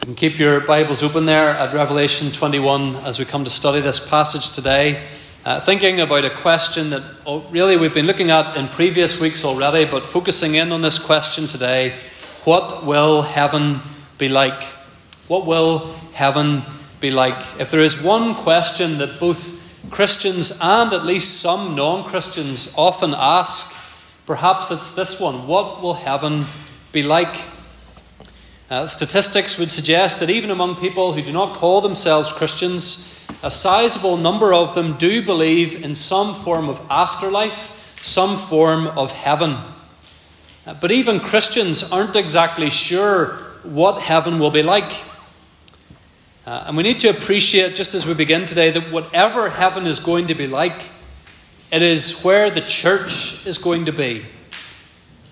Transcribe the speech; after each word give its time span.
You 0.00 0.06
can 0.06 0.14
keep 0.14 0.38
your 0.38 0.60
Bibles 0.60 1.02
open 1.02 1.26
there 1.26 1.50
at 1.50 1.74
Revelation 1.74 2.32
21 2.32 2.96
as 3.04 3.18
we 3.18 3.26
come 3.26 3.44
to 3.44 3.50
study 3.50 3.82
this 3.82 4.00
passage 4.08 4.54
today. 4.54 5.02
Uh, 5.44 5.60
thinking 5.60 6.00
about 6.00 6.24
a 6.24 6.30
question 6.30 6.88
that 6.88 7.02
oh, 7.26 7.40
really 7.50 7.76
we've 7.76 7.92
been 7.92 8.06
looking 8.06 8.30
at 8.30 8.56
in 8.56 8.68
previous 8.68 9.20
weeks 9.20 9.44
already, 9.44 9.84
but 9.84 10.06
focusing 10.06 10.54
in 10.54 10.72
on 10.72 10.80
this 10.80 10.98
question 10.98 11.46
today 11.46 11.94
what 12.44 12.86
will 12.86 13.20
heaven 13.20 13.78
be 14.16 14.30
like? 14.30 14.62
What 15.28 15.44
will 15.44 15.92
heaven 16.14 16.62
be 17.00 17.10
like? 17.10 17.60
If 17.60 17.70
there 17.70 17.82
is 17.82 18.02
one 18.02 18.34
question 18.34 18.96
that 18.98 19.20
both 19.20 19.90
Christians 19.90 20.58
and 20.62 20.94
at 20.94 21.04
least 21.04 21.42
some 21.42 21.76
non 21.76 22.04
Christians 22.04 22.74
often 22.78 23.12
ask, 23.14 23.76
perhaps 24.24 24.70
it's 24.70 24.94
this 24.94 25.20
one 25.20 25.46
What 25.46 25.82
will 25.82 25.92
heaven 25.92 26.46
be 26.90 27.02
like? 27.02 27.38
Uh, 28.70 28.86
statistics 28.86 29.58
would 29.58 29.72
suggest 29.72 30.20
that 30.20 30.30
even 30.30 30.48
among 30.48 30.76
people 30.76 31.12
who 31.12 31.22
do 31.22 31.32
not 31.32 31.56
call 31.56 31.80
themselves 31.80 32.30
Christians, 32.30 33.26
a 33.42 33.50
sizable 33.50 34.16
number 34.16 34.54
of 34.54 34.76
them 34.76 34.96
do 34.96 35.26
believe 35.26 35.82
in 35.82 35.96
some 35.96 36.36
form 36.36 36.68
of 36.68 36.80
afterlife, 36.88 37.98
some 38.00 38.38
form 38.38 38.86
of 38.86 39.10
heaven. 39.10 39.56
Uh, 40.64 40.74
but 40.74 40.92
even 40.92 41.18
Christians 41.18 41.90
aren't 41.90 42.14
exactly 42.14 42.70
sure 42.70 43.38
what 43.64 44.02
heaven 44.02 44.38
will 44.38 44.52
be 44.52 44.62
like. 44.62 44.92
Uh, 46.46 46.62
and 46.66 46.76
we 46.76 46.84
need 46.84 47.00
to 47.00 47.08
appreciate, 47.08 47.74
just 47.74 47.92
as 47.92 48.06
we 48.06 48.14
begin 48.14 48.46
today, 48.46 48.70
that 48.70 48.92
whatever 48.92 49.50
heaven 49.50 49.84
is 49.84 49.98
going 49.98 50.28
to 50.28 50.34
be 50.36 50.46
like, 50.46 50.84
it 51.72 51.82
is 51.82 52.22
where 52.22 52.50
the 52.50 52.60
church 52.60 53.44
is 53.48 53.58
going 53.58 53.86
to 53.86 53.92
be. 53.92 54.26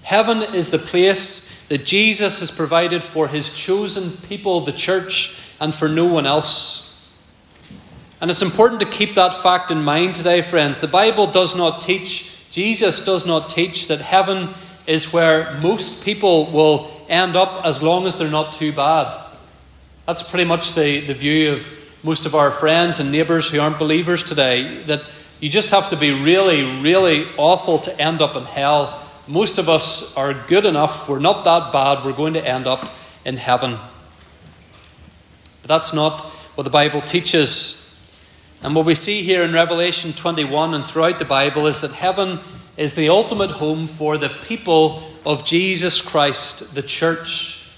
Heaven 0.03 0.43
is 0.43 0.73
the 0.73 0.79
place 0.79 1.58
that 1.69 1.85
Jesus 1.85 2.41
has 2.41 2.51
provided 2.51 3.05
for 3.05 3.29
his 3.29 3.55
chosen 3.55 4.11
people, 4.29 4.61
the 4.61 4.73
church, 4.73 5.41
and 5.61 5.75
for 5.75 5.89
no 5.89 6.07
one 6.07 6.27
else. 6.27 6.85
And 8.21 8.31
it's 8.31 8.43
important 8.43 8.81
to 8.81 8.87
keep 8.87 9.15
that 9.15 9.35
fact 9.35 9.71
in 9.71 9.83
mind 9.85 10.15
today, 10.15 10.43
friends. 10.43 10.81
The 10.81 10.89
Bible 10.89 11.27
does 11.27 11.57
not 11.57 11.81
teach, 11.81 12.51
Jesus 12.51 13.05
does 13.05 13.27
not 13.27 13.51
teach 13.51 13.89
that 13.89 14.01
heaven 14.01 14.55
is 14.87 15.13
where 15.13 15.57
most 15.61 16.05
people 16.05 16.51
will 16.51 16.91
end 17.09 17.37
up 17.37 17.65
as 17.65 17.83
long 17.83 18.07
as 18.07 18.19
they're 18.19 18.31
not 18.31 18.55
too 18.55 18.73
bad. 18.73 19.15
That's 20.07 20.29
pretty 20.29 20.47
much 20.47 20.75
the, 20.75 21.01
the 21.01 21.15
view 21.15 21.53
of 21.53 21.71
most 22.03 22.25
of 22.25 22.35
our 22.35 22.51
friends 22.51 22.99
and 22.99 23.13
neighbours 23.13 23.51
who 23.51 23.61
aren't 23.61 23.79
believers 23.79 24.25
today. 24.25 24.83
That 24.85 25.03
you 25.41 25.51
just 25.51 25.71
have 25.71 25.91
to 25.91 25.97
be 25.97 26.11
really, 26.11 26.81
really 26.81 27.27
awful 27.37 27.79
to 27.81 28.01
end 28.01 28.23
up 28.23 28.35
in 28.35 28.45
hell 28.45 29.08
most 29.29 29.59
of 29.59 29.69
us 29.69 30.17
are 30.17 30.33
good 30.33 30.65
enough, 30.65 31.09
we're 31.09 31.19
not 31.19 31.45
that 31.45 31.73
bad, 31.73 32.05
we're 32.05 32.13
going 32.13 32.33
to 32.33 32.45
end 32.45 32.67
up 32.67 32.91
in 33.25 33.37
heaven. 33.37 33.79
But 35.63 35.69
that's 35.69 35.93
not 35.93 36.23
what 36.55 36.65
the 36.65 36.71
Bible 36.71 37.03
teaches. 37.03 37.85
And 38.63 38.75
what 38.75 38.87
we 38.87 38.95
see 38.95 39.23
here 39.23 39.43
in 39.43 39.53
Revelation 39.53 40.13
21 40.13 40.75
and 40.75 40.85
throughout 40.85 41.19
the 41.19 41.25
Bible 41.25 41.67
is 41.67 41.81
that 41.83 41.93
heaven 41.93 42.41
is 42.77 42.95
the 42.95 43.09
ultimate 43.09 43.51
home 43.51 43.87
for 43.87 44.17
the 44.17 44.31
people 44.31 45.03
of 45.27 45.45
Jesus 45.45 46.01
Christ, 46.01 46.75
the 46.75 46.83
church. 46.83 47.71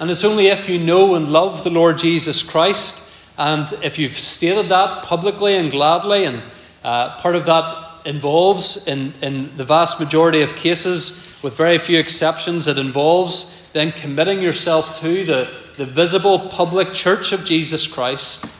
And 0.00 0.10
it's 0.10 0.24
only 0.24 0.46
if 0.46 0.68
you 0.68 0.78
know 0.78 1.14
and 1.14 1.30
love 1.30 1.62
the 1.62 1.70
Lord 1.70 1.98
Jesus 1.98 2.42
Christ, 2.42 3.12
and 3.36 3.70
if 3.82 3.98
you've 3.98 4.16
stated 4.16 4.68
that 4.70 5.04
publicly 5.04 5.56
and 5.56 5.70
gladly, 5.70 6.24
and 6.24 6.42
uh, 6.82 7.18
part 7.18 7.36
of 7.36 7.44
that 7.46 7.83
involves, 8.04 8.86
in, 8.86 9.14
in 9.22 9.56
the 9.56 9.64
vast 9.64 9.98
majority 9.98 10.42
of 10.42 10.56
cases, 10.56 11.38
with 11.42 11.56
very 11.56 11.78
few 11.78 11.98
exceptions, 11.98 12.66
it 12.66 12.78
involves 12.78 13.70
then 13.72 13.92
committing 13.92 14.42
yourself 14.42 15.00
to 15.00 15.24
the, 15.24 15.50
the 15.76 15.84
visible 15.84 16.38
public 16.38 16.92
church 16.92 17.32
of 17.32 17.44
Jesus 17.44 17.86
Christ. 17.86 18.50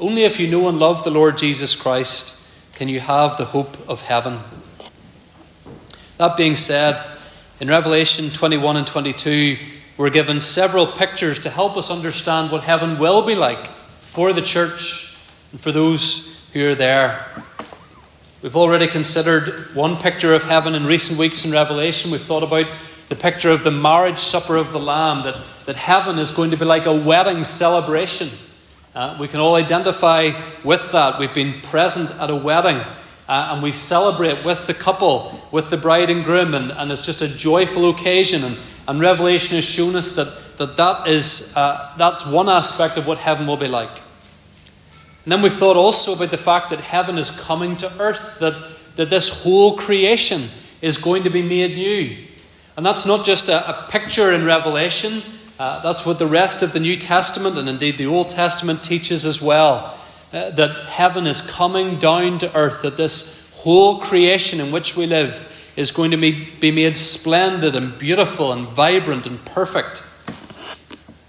Only 0.00 0.24
if 0.24 0.40
you 0.40 0.50
know 0.50 0.68
and 0.68 0.78
love 0.78 1.04
the 1.04 1.10
Lord 1.10 1.38
Jesus 1.38 1.74
Christ 1.74 2.48
can 2.74 2.88
you 2.88 3.00
have 3.00 3.36
the 3.38 3.44
hope 3.44 3.76
of 3.88 4.02
heaven. 4.02 4.40
That 6.18 6.36
being 6.36 6.56
said, 6.56 7.02
in 7.60 7.68
Revelation 7.68 8.30
21 8.30 8.76
and 8.76 8.86
22, 8.86 9.56
we're 9.96 10.10
given 10.10 10.40
several 10.40 10.86
pictures 10.86 11.38
to 11.40 11.50
help 11.50 11.76
us 11.76 11.90
understand 11.90 12.50
what 12.50 12.64
heaven 12.64 12.98
will 12.98 13.24
be 13.24 13.34
like 13.34 13.66
for 14.00 14.32
the 14.32 14.42
church 14.42 15.16
and 15.52 15.60
for 15.60 15.70
those 15.70 16.50
who 16.52 16.70
are 16.70 16.74
there. 16.74 17.41
We've 18.42 18.56
already 18.56 18.88
considered 18.88 19.72
one 19.72 19.98
picture 19.98 20.34
of 20.34 20.42
heaven 20.42 20.74
in 20.74 20.84
recent 20.84 21.16
weeks 21.16 21.44
in 21.44 21.52
Revelation. 21.52 22.10
We've 22.10 22.20
thought 22.20 22.42
about 22.42 22.66
the 23.08 23.14
picture 23.14 23.50
of 23.50 23.62
the 23.62 23.70
marriage 23.70 24.18
supper 24.18 24.56
of 24.56 24.72
the 24.72 24.80
Lamb, 24.80 25.22
that, 25.22 25.44
that 25.66 25.76
heaven 25.76 26.18
is 26.18 26.32
going 26.32 26.50
to 26.50 26.56
be 26.56 26.64
like 26.64 26.86
a 26.86 26.92
wedding 26.92 27.44
celebration. 27.44 28.28
Uh, 28.96 29.16
we 29.20 29.28
can 29.28 29.38
all 29.38 29.54
identify 29.54 30.32
with 30.64 30.90
that. 30.90 31.20
We've 31.20 31.32
been 31.32 31.60
present 31.60 32.10
at 32.20 32.30
a 32.30 32.34
wedding 32.34 32.78
uh, 33.28 33.50
and 33.52 33.62
we 33.62 33.70
celebrate 33.70 34.44
with 34.44 34.66
the 34.66 34.74
couple, 34.74 35.40
with 35.52 35.70
the 35.70 35.76
bride 35.76 36.10
and 36.10 36.24
groom, 36.24 36.52
and, 36.52 36.72
and 36.72 36.90
it's 36.90 37.06
just 37.06 37.22
a 37.22 37.28
joyful 37.28 37.90
occasion. 37.90 38.42
And, 38.42 38.58
and 38.88 39.00
Revelation 39.00 39.54
has 39.54 39.64
shown 39.64 39.94
us 39.94 40.16
that, 40.16 40.56
that, 40.58 40.76
that 40.76 41.06
is, 41.06 41.56
uh, 41.56 41.94
that's 41.96 42.26
one 42.26 42.48
aspect 42.48 42.96
of 42.98 43.06
what 43.06 43.18
heaven 43.18 43.46
will 43.46 43.56
be 43.56 43.68
like. 43.68 44.01
And 45.24 45.32
then 45.32 45.42
we've 45.42 45.52
thought 45.52 45.76
also 45.76 46.14
about 46.14 46.30
the 46.30 46.36
fact 46.36 46.70
that 46.70 46.80
heaven 46.80 47.16
is 47.16 47.30
coming 47.30 47.76
to 47.78 47.92
earth, 48.00 48.38
that, 48.40 48.54
that 48.96 49.10
this 49.10 49.44
whole 49.44 49.76
creation 49.76 50.42
is 50.80 50.98
going 50.98 51.22
to 51.22 51.30
be 51.30 51.42
made 51.42 51.76
new. 51.76 52.26
And 52.76 52.84
that's 52.84 53.06
not 53.06 53.24
just 53.24 53.48
a, 53.48 53.68
a 53.68 53.88
picture 53.88 54.32
in 54.32 54.44
Revelation, 54.44 55.22
uh, 55.60 55.80
that's 55.80 56.04
what 56.04 56.18
the 56.18 56.26
rest 56.26 56.62
of 56.62 56.72
the 56.72 56.80
New 56.80 56.96
Testament 56.96 57.56
and 57.56 57.68
indeed 57.68 57.98
the 57.98 58.06
Old 58.06 58.30
Testament 58.30 58.82
teaches 58.82 59.24
as 59.24 59.40
well. 59.40 59.96
Uh, 60.32 60.50
that 60.50 60.74
heaven 60.86 61.26
is 61.26 61.48
coming 61.48 61.98
down 61.98 62.38
to 62.38 62.56
earth, 62.56 62.82
that 62.82 62.96
this 62.96 63.52
whole 63.60 64.00
creation 64.00 64.60
in 64.60 64.72
which 64.72 64.96
we 64.96 65.06
live 65.06 65.48
is 65.76 65.92
going 65.92 66.10
to 66.10 66.16
be, 66.16 66.48
be 66.58 66.72
made 66.72 66.96
splendid 66.96 67.76
and 67.76 67.96
beautiful 67.96 68.52
and 68.52 68.66
vibrant 68.66 69.26
and 69.26 69.44
perfect. 69.44 70.02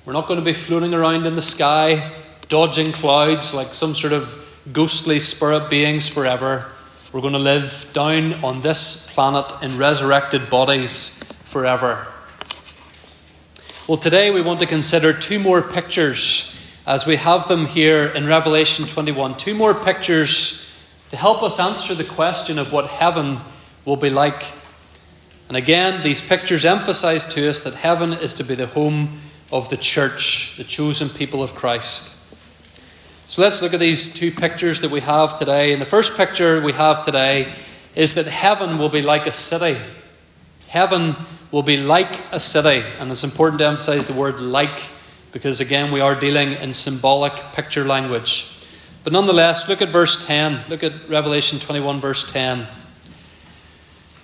We're 0.05 0.13
not 0.13 0.27
going 0.27 0.39
to 0.39 0.45
be 0.45 0.53
floating 0.53 0.93
around 0.93 1.27
in 1.27 1.35
the 1.35 1.41
sky 1.41 2.11
dodging 2.53 2.91
clouds 2.91 3.51
like 3.51 3.73
some 3.73 3.95
sort 3.95 4.13
of 4.13 4.37
ghostly 4.71 5.17
spirit 5.17 5.71
beings 5.71 6.07
forever. 6.07 6.69
We're 7.11 7.21
going 7.21 7.33
to 7.33 7.39
live 7.39 7.89
down 7.93 8.35
on 8.43 8.61
this 8.61 9.11
planet 9.11 9.51
in 9.63 9.79
resurrected 9.79 10.51
bodies 10.51 11.23
forever. 11.45 12.05
Well, 13.87 13.97
today 13.97 14.29
we 14.29 14.43
want 14.43 14.59
to 14.59 14.67
consider 14.67 15.13
two 15.13 15.39
more 15.39 15.63
pictures 15.63 16.55
as 16.85 17.07
we 17.07 17.15
have 17.15 17.47
them 17.47 17.65
here 17.65 18.05
in 18.05 18.27
Revelation 18.27 18.85
21. 18.85 19.35
Two 19.37 19.55
more 19.55 19.73
pictures 19.73 20.77
to 21.09 21.17
help 21.17 21.41
us 21.41 21.59
answer 21.59 21.95
the 21.95 22.03
question 22.03 22.59
of 22.59 22.71
what 22.71 22.85
heaven 22.85 23.39
will 23.83 23.97
be 23.97 24.11
like. 24.11 24.45
And 25.47 25.57
again, 25.57 26.03
these 26.03 26.23
pictures 26.23 26.65
emphasize 26.65 27.25
to 27.33 27.49
us 27.49 27.63
that 27.63 27.73
heaven 27.73 28.13
is 28.13 28.31
to 28.35 28.43
be 28.43 28.53
the 28.53 28.67
home 28.67 29.21
of 29.51 29.71
the 29.71 29.77
church, 29.77 30.55
the 30.57 30.63
chosen 30.63 31.09
people 31.09 31.41
of 31.41 31.55
Christ. 31.55 32.12
So 33.33 33.41
let's 33.41 33.63
look 33.63 33.73
at 33.73 33.79
these 33.79 34.13
two 34.13 34.29
pictures 34.29 34.81
that 34.81 34.91
we 34.91 34.99
have 34.99 35.39
today. 35.39 35.73
And 35.73 35.81
the 35.81 35.87
first 35.87 36.15
picture 36.15 36.61
we 36.61 36.71
have 36.73 37.03
today 37.03 37.51
is 37.95 38.13
that 38.13 38.27
heaven 38.27 38.77
will 38.77 38.89
be 38.89 39.01
like 39.01 39.25
a 39.25 39.31
city. 39.31 39.75
Heaven 40.67 41.15
will 41.51 41.63
be 41.63 41.77
like 41.77 42.21
a 42.31 42.39
city. 42.39 42.85
And 42.99 43.09
it's 43.09 43.23
important 43.23 43.57
to 43.57 43.65
emphasize 43.65 44.05
the 44.05 44.13
word 44.13 44.39
like 44.39 44.83
because, 45.31 45.59
again, 45.59 45.91
we 45.91 45.99
are 45.99 46.13
dealing 46.13 46.51
in 46.51 46.73
symbolic 46.73 47.33
picture 47.53 47.83
language. 47.83 48.55
But 49.03 49.13
nonetheless, 49.13 49.67
look 49.67 49.81
at 49.81 49.89
verse 49.89 50.27
10. 50.27 50.65
Look 50.69 50.83
at 50.83 51.09
Revelation 51.09 51.57
21, 51.57 52.01
verse 52.01 52.31
10. 52.31 52.67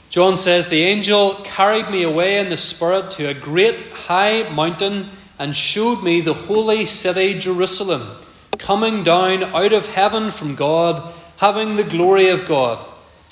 John 0.10 0.38
says, 0.38 0.70
The 0.70 0.84
angel 0.84 1.34
carried 1.44 1.90
me 1.90 2.04
away 2.04 2.38
in 2.38 2.50
the 2.50 2.58
Spirit 2.58 3.10
to 3.14 3.26
a 3.26 3.34
great 3.34 3.82
high 3.90 4.48
mountain 4.50 5.10
and 5.40 5.56
showed 5.56 6.04
me 6.04 6.22
the 6.22 6.36
holy 6.36 6.86
city 6.86 7.40
Jerusalem 7.40 8.08
coming 8.60 9.04
down 9.04 9.44
out 9.56 9.74
of 9.74 9.88
heaven 9.88 10.30
from 10.30 10.56
God, 10.56 11.14
having 11.38 11.76
the 11.76 11.84
glory 11.84 12.30
of 12.30 12.48
God. 12.48 12.86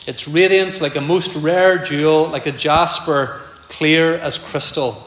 Its 0.08 0.28
radiance 0.28 0.82
like 0.82 0.96
a 0.96 1.02
most 1.02 1.36
rare 1.36 1.78
jewel, 1.78 2.30
like 2.30 2.46
a 2.46 2.52
jasper, 2.52 3.42
clear 3.68 4.16
as 4.16 4.38
crystal. 4.38 5.04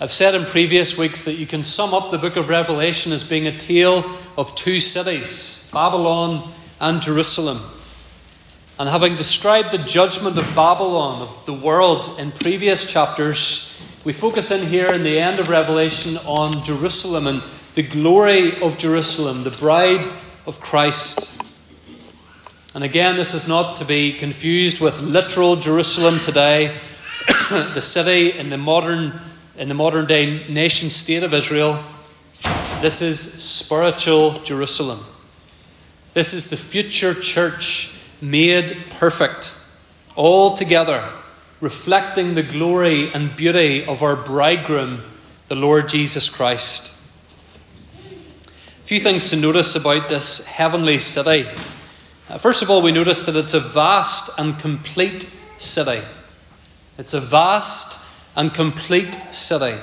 I've 0.00 0.12
said 0.12 0.34
in 0.34 0.46
previous 0.46 0.98
weeks 0.98 1.26
that 1.26 1.34
you 1.34 1.46
can 1.46 1.62
sum 1.62 1.94
up 1.94 2.10
the 2.10 2.18
book 2.18 2.34
of 2.36 2.48
Revelation 2.48 3.12
as 3.12 3.22
being 3.22 3.46
a 3.46 3.56
tale 3.56 4.10
of 4.36 4.54
two 4.56 4.80
cities, 4.80 5.70
Babylon 5.72 6.50
and 6.80 7.00
Jerusalem. 7.00 7.60
And 8.80 8.88
having 8.88 9.14
described 9.14 9.70
the 9.70 9.78
judgment 9.78 10.36
of 10.38 10.56
Babylon, 10.56 11.22
of 11.22 11.46
the 11.46 11.52
world, 11.52 12.18
in 12.18 12.32
previous 12.32 12.90
chapters, 12.90 13.80
we 14.02 14.12
focus 14.12 14.50
in 14.50 14.66
here 14.66 14.92
in 14.92 15.04
the 15.04 15.20
end 15.20 15.38
of 15.38 15.48
Revelation 15.48 16.16
on 16.26 16.64
Jerusalem 16.64 17.28
and 17.28 17.40
the 17.74 17.82
glory 17.82 18.60
of 18.60 18.78
Jerusalem, 18.78 19.44
the 19.44 19.50
bride 19.50 20.06
of 20.46 20.60
Christ. 20.60 21.42
And 22.74 22.84
again, 22.84 23.16
this 23.16 23.34
is 23.34 23.48
not 23.48 23.76
to 23.76 23.84
be 23.84 24.12
confused 24.12 24.80
with 24.80 25.00
literal 25.00 25.56
Jerusalem 25.56 26.20
today, 26.20 26.78
the 27.50 27.80
city 27.80 28.36
in 28.36 28.50
the 28.50 28.58
modern 28.58 29.20
in 29.56 29.68
the 29.68 29.74
modern 29.74 30.06
day 30.06 30.46
nation 30.48 30.90
state 30.90 31.22
of 31.22 31.34
Israel, 31.34 31.82
this 32.80 33.02
is 33.02 33.20
spiritual 33.20 34.32
Jerusalem. 34.40 35.04
This 36.14 36.34
is 36.34 36.50
the 36.50 36.56
future 36.56 37.14
church 37.14 37.96
made 38.20 38.76
perfect, 38.90 39.54
all 40.16 40.56
together, 40.56 41.08
reflecting 41.60 42.34
the 42.34 42.42
glory 42.42 43.12
and 43.12 43.36
beauty 43.36 43.84
of 43.84 44.02
our 44.02 44.16
bridegroom, 44.16 45.02
the 45.48 45.54
Lord 45.54 45.88
Jesus 45.88 46.28
Christ. 46.28 46.98
Few 48.92 49.00
things 49.00 49.30
to 49.30 49.36
notice 49.36 49.74
about 49.74 50.10
this 50.10 50.44
heavenly 50.44 50.98
city. 50.98 51.48
Uh, 52.28 52.36
first 52.36 52.60
of 52.60 52.68
all, 52.68 52.82
we 52.82 52.92
notice 52.92 53.24
that 53.24 53.34
it's 53.34 53.54
a 53.54 53.58
vast 53.58 54.38
and 54.38 54.58
complete 54.58 55.22
city. 55.56 56.02
It's 56.98 57.14
a 57.14 57.20
vast 57.20 58.06
and 58.36 58.52
complete 58.52 59.14
city. 59.30 59.80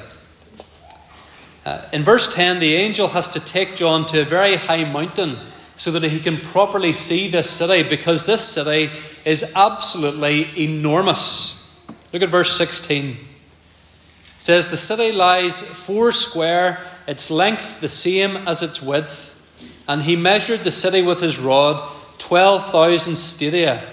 Uh, 1.65 1.88
in 1.91 2.03
verse 2.03 2.31
10, 2.35 2.59
the 2.59 2.75
angel 2.75 3.07
has 3.07 3.27
to 3.29 3.39
take 3.39 3.75
John 3.75 4.06
to 4.06 4.21
a 4.21 4.25
very 4.25 4.57
high 4.57 4.83
mountain 4.83 5.38
so 5.75 5.89
that 5.89 6.03
he 6.03 6.19
can 6.19 6.38
properly 6.38 6.94
see 6.94 7.27
this 7.27 7.50
city 7.50 7.81
because 7.81 8.27
this 8.27 8.47
city 8.47 8.91
is 9.25 9.53
absolutely 9.56 10.51
enormous. 10.56 11.75
Look 12.13 12.21
at 12.21 12.29
verse 12.29 12.56
16. 12.56 13.09
It 13.09 13.17
says, 14.38 14.69
The 14.69 14.77
city 14.77 15.11
lies 15.11 15.67
four 15.67 16.11
square, 16.11 16.77
its 17.09 17.31
length 17.31 17.81
the 17.81 17.89
same 17.89 18.38
as 18.47 18.61
its 18.61 18.83
width. 18.83 19.35
And 19.88 20.03
he 20.03 20.15
measured 20.15 20.59
the 20.59 20.69
city 20.69 21.01
with 21.01 21.21
his 21.21 21.39
rod, 21.39 21.81
12,000 22.19 23.15
stadia. 23.15 23.83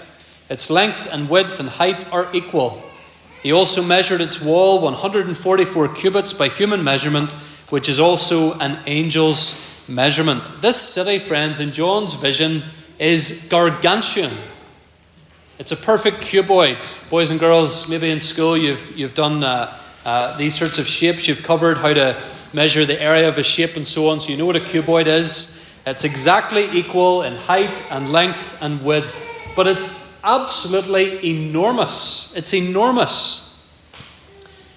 Its 0.51 0.69
length 0.69 1.09
and 1.11 1.27
width 1.27 1.59
and 1.59 1.67
height 1.67 2.09
are 2.13 2.27
equal. 2.31 2.83
He 3.41 3.51
also 3.51 3.81
measured 3.81 4.21
its 4.21 4.39
wall 4.39 4.79
144 4.81 5.95
cubits 5.95 6.31
by 6.31 6.47
human 6.47 6.83
measurement, 6.83 7.31
which 7.71 7.89
is 7.89 7.99
also 7.99 8.53
an 8.59 8.77
angel's 8.85 9.59
measurement. 9.87 10.43
This 10.61 10.79
city, 10.79 11.17
friends, 11.17 11.59
in 11.59 11.71
John's 11.71 12.13
vision, 12.13 12.61
is 12.99 13.47
gargantuan. 13.49 14.31
It's 15.57 15.71
a 15.71 15.75
perfect 15.75 16.17
cuboid. 16.17 17.09
Boys 17.09 17.31
and 17.31 17.39
girls, 17.39 17.89
maybe 17.89 18.11
in 18.11 18.19
school 18.19 18.55
you've, 18.55 18.95
you've 18.95 19.15
done 19.15 19.43
uh, 19.43 19.75
uh, 20.05 20.37
these 20.37 20.53
sorts 20.53 20.77
of 20.77 20.85
shapes. 20.85 21.27
You've 21.27 21.41
covered 21.41 21.77
how 21.77 21.93
to 21.93 22.15
measure 22.53 22.85
the 22.85 23.01
area 23.01 23.27
of 23.27 23.37
a 23.37 23.43
shape 23.43 23.75
and 23.75 23.87
so 23.87 24.09
on, 24.09 24.19
so 24.19 24.29
you 24.29 24.37
know 24.37 24.45
what 24.45 24.55
a 24.55 24.61
cuboid 24.61 25.07
is. 25.07 25.57
It's 25.85 26.03
exactly 26.03 26.69
equal 26.71 27.23
in 27.23 27.35
height 27.35 27.83
and 27.91 28.11
length 28.11 28.57
and 28.61 28.83
width, 28.83 29.25
but 29.55 29.67
it's 29.67 30.05
absolutely 30.23 31.25
enormous. 31.25 32.35
It's 32.35 32.53
enormous. 32.53 33.43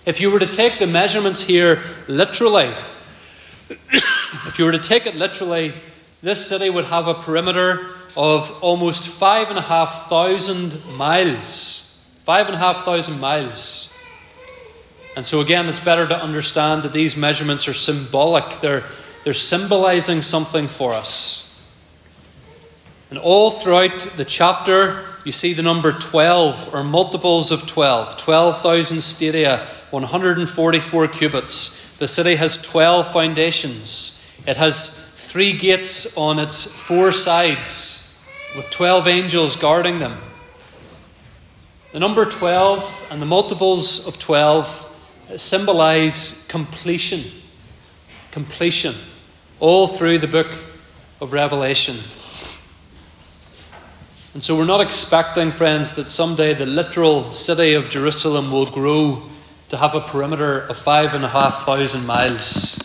If 0.06 0.20
you 0.20 0.30
were 0.30 0.38
to 0.38 0.46
take 0.46 0.78
the 0.78 0.86
measurements 0.86 1.46
here 1.46 1.82
literally, 2.08 2.72
if 3.68 4.58
you 4.58 4.64
were 4.64 4.72
to 4.72 4.78
take 4.78 5.06
it 5.06 5.16
literally, 5.16 5.72
this 6.22 6.46
city 6.46 6.70
would 6.70 6.86
have 6.86 7.08
a 7.08 7.14
perimeter 7.14 7.86
of 8.16 8.50
almost 8.62 9.06
five 9.06 9.48
and 9.48 9.58
a 9.58 9.62
half 9.62 10.08
thousand 10.08 10.72
miles. 10.96 12.00
Five 12.24 12.46
and 12.46 12.54
a 12.54 12.58
half 12.58 12.84
thousand 12.84 13.20
miles. 13.20 13.89
And 15.16 15.26
so, 15.26 15.40
again, 15.40 15.68
it's 15.68 15.84
better 15.84 16.06
to 16.06 16.16
understand 16.16 16.82
that 16.84 16.92
these 16.92 17.16
measurements 17.16 17.66
are 17.66 17.74
symbolic, 17.74 18.60
they're, 18.60 18.84
they're 19.24 19.34
symbolizing 19.34 20.22
something 20.22 20.68
for 20.68 20.92
us. 20.92 21.46
And 23.10 23.18
all 23.18 23.50
throughout 23.50 23.98
the 24.16 24.24
chapter, 24.24 25.04
you 25.24 25.32
see 25.32 25.52
the 25.52 25.62
number 25.62 25.92
12 25.92 26.72
or 26.72 26.84
multiples 26.84 27.50
of 27.50 27.66
12 27.66 28.16
12,000 28.16 29.00
stadia, 29.00 29.66
144 29.90 31.08
cubits. 31.08 31.98
The 31.98 32.08
city 32.08 32.36
has 32.36 32.62
12 32.62 33.12
foundations. 33.12 34.16
It 34.46 34.56
has 34.56 35.12
three 35.16 35.52
gates 35.52 36.16
on 36.16 36.38
its 36.38 36.74
four 36.74 37.12
sides 37.12 38.16
with 38.56 38.70
12 38.70 39.06
angels 39.08 39.56
guarding 39.56 39.98
them. 39.98 40.16
The 41.92 41.98
number 41.98 42.24
12 42.24 43.08
and 43.10 43.20
the 43.20 43.26
multiples 43.26 44.06
of 44.06 44.18
12 44.18 44.86
symbolize 45.36 46.46
completion. 46.48 47.20
Completion. 48.30 48.94
All 49.58 49.86
through 49.86 50.18
the 50.18 50.26
book 50.26 50.48
of 51.20 51.32
Revelation. 51.32 51.96
And 54.32 54.42
so 54.42 54.56
we're 54.56 54.64
not 54.64 54.80
expecting, 54.80 55.50
friends, 55.50 55.94
that 55.96 56.06
someday 56.06 56.54
the 56.54 56.66
literal 56.66 57.32
city 57.32 57.74
of 57.74 57.90
Jerusalem 57.90 58.52
will 58.52 58.66
grow 58.66 59.24
to 59.70 59.76
have 59.76 59.94
a 59.94 60.00
perimeter 60.00 60.60
of 60.60 60.76
five 60.76 61.14
and 61.14 61.24
a 61.24 61.28
half 61.28 61.64
thousand 61.64 62.06
miles. 62.06 62.78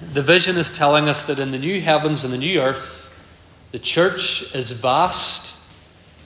The 0.00 0.22
vision 0.22 0.56
is 0.56 0.76
telling 0.76 1.08
us 1.08 1.26
that 1.26 1.38
in 1.38 1.52
the 1.52 1.58
new 1.58 1.80
heavens 1.80 2.24
and 2.24 2.32
the 2.32 2.38
new 2.38 2.60
earth, 2.60 3.16
the 3.70 3.78
church 3.78 4.54
is 4.54 4.72
vast 4.72 5.72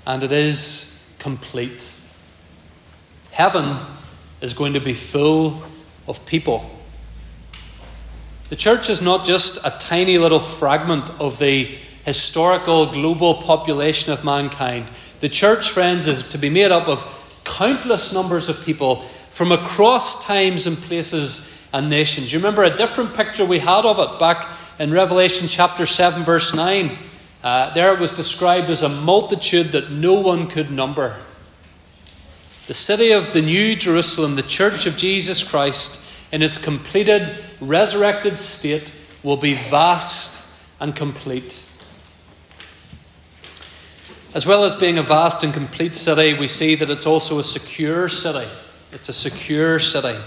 and 0.07 0.23
it 0.23 0.33
is 0.33 1.15
complete. 1.19 1.93
Heaven 3.33 3.79
is 4.47 4.55
going 4.55 4.75
to 4.75 4.81
be 4.81 4.95
full 4.95 5.61
of 6.07 6.25
people. 6.25 6.71
The 8.49 8.55
church 8.55 8.89
is 8.89 9.03
not 9.03 9.27
just 9.27 9.59
a 9.67 9.77
tiny 9.81 10.19
little 10.19 10.39
fragment 10.39 11.11
of 11.19 11.41
the 11.41 11.65
historical 12.05 12.93
global 12.93 13.35
population 13.35 14.13
of 14.13 14.25
mankind. 14.25 14.87
The 15.19 15.29
church, 15.29 15.71
friends, 15.71 16.07
is 16.07 16.29
to 16.29 16.39
be 16.39 16.49
made 16.49 16.71
up 16.71 16.87
of 16.87 17.05
countless 17.43 18.13
numbers 18.13 18.49
of 18.49 18.65
people 18.65 19.03
from 19.33 19.51
across 19.51 20.25
times 20.25 20.69
and 20.69 20.77
places 20.77 21.69
and 21.73 21.91
nations. 21.91 22.33
You 22.33 22.39
remember 22.39 22.63
a 22.63 22.77
different 22.77 23.15
picture 23.15 23.45
we 23.45 23.59
had 23.59 23.85
of 23.85 23.99
it 23.99 24.21
back 24.21 24.49
in 24.79 24.93
Revelation 24.93 25.49
chapter 25.49 25.87
7, 25.87 26.23
verse 26.23 26.55
9. 26.55 26.97
Uh, 27.43 27.75
there 27.75 27.93
it 27.93 27.99
was 27.99 28.15
described 28.15 28.71
as 28.71 28.85
a 28.85 28.89
multitude 28.89 29.73
that 29.73 29.91
no 29.91 30.15
one 30.15 30.47
could 30.47 30.71
number. 30.71 31.17
The 32.67 32.75
city 32.75 33.13
of 33.13 33.33
the 33.33 33.43
New 33.43 33.77
Jerusalem, 33.77 34.35
the 34.35 34.43
church 34.43 34.87
of 34.87 34.97
Jesus 34.97 35.49
Christ, 35.49 36.05
in 36.33 36.43
its 36.43 36.63
completed, 36.63 37.33
resurrected 37.61 38.39
state, 38.39 38.93
will 39.23 39.37
be 39.37 39.55
vast 39.55 40.53
and 40.81 40.95
complete. 40.95 41.63
As 44.35 44.47
well 44.47 44.65
as 44.65 44.75
being 44.75 44.99
a 44.99 45.03
vast 45.03 45.45
and 45.45 45.55
complete 45.55 45.95
city, 45.95 46.35
we 46.35 46.49
see 46.49 46.75
that 46.75 46.91
it's 46.91 47.07
also 47.07 47.39
a 47.39 47.45
secure 47.45 48.09
city. 48.09 48.49
It's 48.93 49.09
a 49.09 49.13
secure 49.13 49.79
city. 49.79 50.19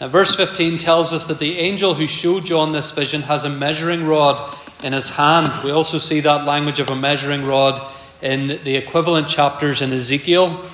Now, 0.00 0.08
verse 0.08 0.36
15 0.36 0.76
tells 0.76 1.12
us 1.12 1.26
that 1.26 1.38
the 1.38 1.58
angel 1.58 1.94
who 1.94 2.06
showed 2.06 2.44
John 2.44 2.72
this 2.72 2.90
vision 2.90 3.22
has 3.22 3.44
a 3.44 3.48
measuring 3.48 4.06
rod 4.06 4.56
in 4.82 4.92
his 4.92 5.16
hand. 5.16 5.64
We 5.64 5.70
also 5.70 5.98
see 5.98 6.20
that 6.20 6.44
language 6.44 6.80
of 6.80 6.90
a 6.90 6.96
measuring 6.96 7.46
rod 7.46 7.80
in 8.20 8.60
the 8.62 8.76
equivalent 8.76 9.28
chapters 9.28 9.80
in 9.80 9.92
Ezekiel. 9.92 10.64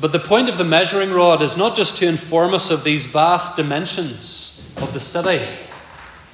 But 0.00 0.12
the 0.12 0.18
point 0.18 0.50
of 0.50 0.58
the 0.58 0.64
measuring 0.64 1.10
rod 1.12 1.40
is 1.40 1.56
not 1.56 1.74
just 1.74 1.96
to 1.98 2.06
inform 2.06 2.52
us 2.52 2.70
of 2.70 2.84
these 2.84 3.06
vast 3.06 3.56
dimensions 3.56 4.74
of 4.82 4.92
the 4.92 5.00
city, 5.00 5.42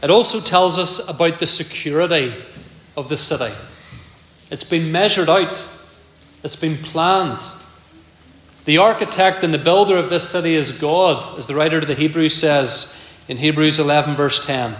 it 0.02 0.10
also 0.10 0.40
tells 0.40 0.78
us 0.78 1.08
about 1.08 1.38
the 1.38 1.46
security 1.46 2.34
of 2.96 3.08
the 3.08 3.16
city. 3.16 3.54
It's 4.50 4.64
been 4.64 4.90
measured 4.90 5.28
out, 5.28 5.64
it's 6.42 6.56
been 6.56 6.76
planned. 6.76 7.40
The 8.64 8.78
architect 8.78 9.44
and 9.44 9.54
the 9.54 9.58
builder 9.58 9.96
of 9.96 10.10
this 10.10 10.28
city 10.28 10.54
is 10.54 10.76
God, 10.78 11.38
as 11.38 11.46
the 11.46 11.54
writer 11.54 11.80
to 11.80 11.86
the 11.86 11.94
Hebrews 11.94 12.34
says 12.34 13.16
in 13.28 13.36
Hebrews 13.36 13.78
11, 13.78 14.14
verse 14.14 14.44
10. 14.44 14.74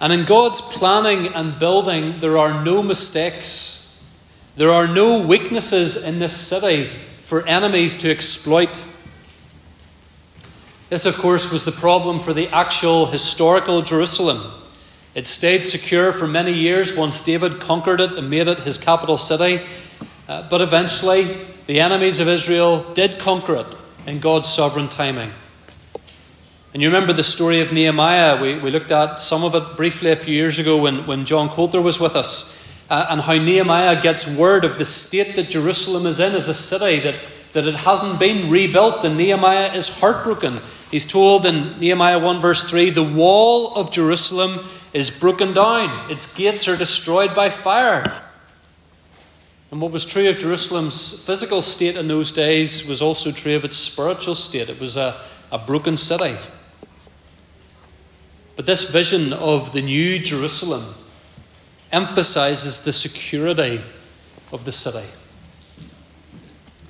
And 0.00 0.12
in 0.12 0.24
God's 0.24 0.60
planning 0.60 1.28
and 1.28 1.58
building, 1.58 2.20
there 2.20 2.38
are 2.38 2.64
no 2.64 2.82
mistakes. 2.82 3.96
There 4.56 4.70
are 4.70 4.86
no 4.86 5.26
weaknesses 5.26 6.04
in 6.04 6.20
this 6.20 6.36
city 6.36 6.90
for 7.24 7.46
enemies 7.46 7.96
to 7.96 8.10
exploit. 8.10 8.84
This, 10.90 11.06
of 11.06 11.16
course, 11.16 11.50
was 11.50 11.64
the 11.64 11.72
problem 11.72 12.20
for 12.20 12.32
the 12.32 12.48
actual 12.48 13.06
historical 13.06 13.82
Jerusalem. 13.82 14.52
It 15.14 15.26
stayed 15.26 15.64
secure 15.64 16.12
for 16.12 16.26
many 16.26 16.52
years 16.52 16.96
once 16.96 17.24
David 17.24 17.60
conquered 17.60 18.00
it 18.00 18.12
and 18.12 18.28
made 18.28 18.48
it 18.48 18.60
his 18.60 18.78
capital 18.78 19.16
city. 19.16 19.64
Uh, 20.28 20.48
but 20.48 20.60
eventually, 20.60 21.38
the 21.66 21.80
enemies 21.80 22.20
of 22.20 22.28
Israel 22.28 22.92
did 22.94 23.18
conquer 23.18 23.56
it 23.56 23.74
in 24.06 24.20
God's 24.20 24.52
sovereign 24.52 24.88
timing. 24.88 25.32
And 26.72 26.82
you 26.82 26.88
remember 26.88 27.12
the 27.12 27.22
story 27.22 27.60
of 27.60 27.72
Nehemiah. 27.72 28.40
We, 28.40 28.58
we 28.58 28.70
looked 28.70 28.90
at 28.90 29.20
some 29.20 29.44
of 29.44 29.54
it 29.54 29.76
briefly 29.76 30.10
a 30.10 30.16
few 30.16 30.34
years 30.34 30.58
ago 30.58 30.76
when, 30.76 31.06
when 31.06 31.24
John 31.24 31.48
Coulter 31.48 31.80
was 31.80 32.00
with 32.00 32.16
us. 32.16 32.63
Uh, 32.90 33.06
and 33.08 33.22
how 33.22 33.34
Nehemiah 33.34 34.00
gets 34.02 34.28
word 34.28 34.64
of 34.64 34.76
the 34.76 34.84
state 34.84 35.36
that 35.36 35.48
Jerusalem 35.48 36.06
is 36.06 36.20
in 36.20 36.34
as 36.34 36.48
a 36.48 36.54
city, 36.54 37.00
that, 37.00 37.18
that 37.54 37.66
it 37.66 37.76
hasn't 37.76 38.20
been 38.20 38.50
rebuilt, 38.50 39.04
and 39.04 39.16
Nehemiah 39.16 39.72
is 39.72 40.00
heartbroken. 40.00 40.60
He's 40.90 41.10
told 41.10 41.46
in 41.46 41.78
Nehemiah 41.80 42.18
1, 42.18 42.40
verse 42.40 42.68
3 42.68 42.90
the 42.90 43.02
wall 43.02 43.74
of 43.74 43.90
Jerusalem 43.90 44.60
is 44.92 45.10
broken 45.10 45.54
down, 45.54 46.10
its 46.10 46.32
gates 46.34 46.68
are 46.68 46.76
destroyed 46.76 47.34
by 47.34 47.50
fire. 47.50 48.04
And 49.70 49.80
what 49.80 49.90
was 49.90 50.04
true 50.04 50.28
of 50.28 50.38
Jerusalem's 50.38 51.26
physical 51.26 51.60
state 51.60 51.96
in 51.96 52.06
those 52.06 52.30
days 52.30 52.88
was 52.88 53.02
also 53.02 53.32
true 53.32 53.56
of 53.56 53.64
its 53.64 53.76
spiritual 53.76 54.36
state. 54.36 54.68
It 54.68 54.78
was 54.78 54.96
a, 54.96 55.20
a 55.50 55.58
broken 55.58 55.96
city. 55.96 56.36
But 58.54 58.66
this 58.66 58.88
vision 58.90 59.32
of 59.32 59.72
the 59.72 59.82
new 59.82 60.20
Jerusalem 60.20 60.94
emphasizes 61.94 62.84
the 62.84 62.92
security 62.92 63.80
of 64.52 64.64
the 64.64 64.72
city. 64.72 65.06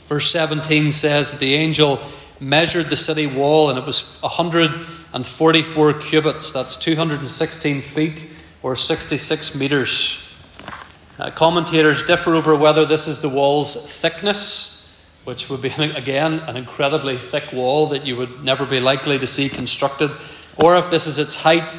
Verse 0.08 0.30
17 0.30 0.92
says 0.92 1.32
that 1.32 1.40
the 1.40 1.54
angel 1.54 2.00
measured 2.40 2.86
the 2.86 2.96
city 2.96 3.26
wall 3.26 3.68
and 3.68 3.78
it 3.78 3.84
was 3.84 4.18
144 4.22 5.92
cubits. 5.94 6.52
That's 6.52 6.76
216 6.76 7.82
feet 7.82 8.30
or 8.62 8.74
66 8.74 9.54
meters. 9.58 10.20
Uh, 11.18 11.30
commentators 11.30 12.04
differ 12.06 12.34
over 12.34 12.56
whether 12.56 12.86
this 12.86 13.06
is 13.06 13.20
the 13.20 13.28
wall's 13.28 13.88
thickness, 14.00 14.98
which 15.24 15.48
would 15.48 15.62
be, 15.62 15.68
again, 15.78 16.40
an 16.40 16.56
incredibly 16.56 17.18
thick 17.18 17.52
wall 17.52 17.86
that 17.88 18.04
you 18.04 18.16
would 18.16 18.42
never 18.42 18.64
be 18.66 18.80
likely 18.80 19.18
to 19.18 19.26
see 19.26 19.48
constructed, 19.48 20.10
or 20.56 20.76
if 20.76 20.90
this 20.90 21.06
is 21.06 21.18
its 21.18 21.42
height. 21.42 21.78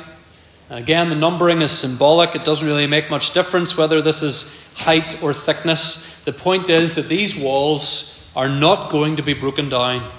Again, 0.69 1.09
the 1.09 1.15
numbering 1.15 1.61
is 1.61 1.71
symbolic. 1.71 2.35
It 2.35 2.43
doesn't 2.43 2.65
really 2.65 2.87
make 2.87 3.09
much 3.09 3.33
difference 3.33 3.77
whether 3.77 4.01
this 4.01 4.23
is 4.23 4.73
height 4.75 5.21
or 5.21 5.33
thickness. 5.33 6.23
The 6.23 6.33
point 6.33 6.69
is 6.69 6.95
that 6.95 7.07
these 7.07 7.37
walls 7.37 8.27
are 8.35 8.49
not 8.49 8.91
going 8.91 9.15
to 9.17 9.23
be 9.23 9.33
broken 9.33 9.69
down. 9.69 10.09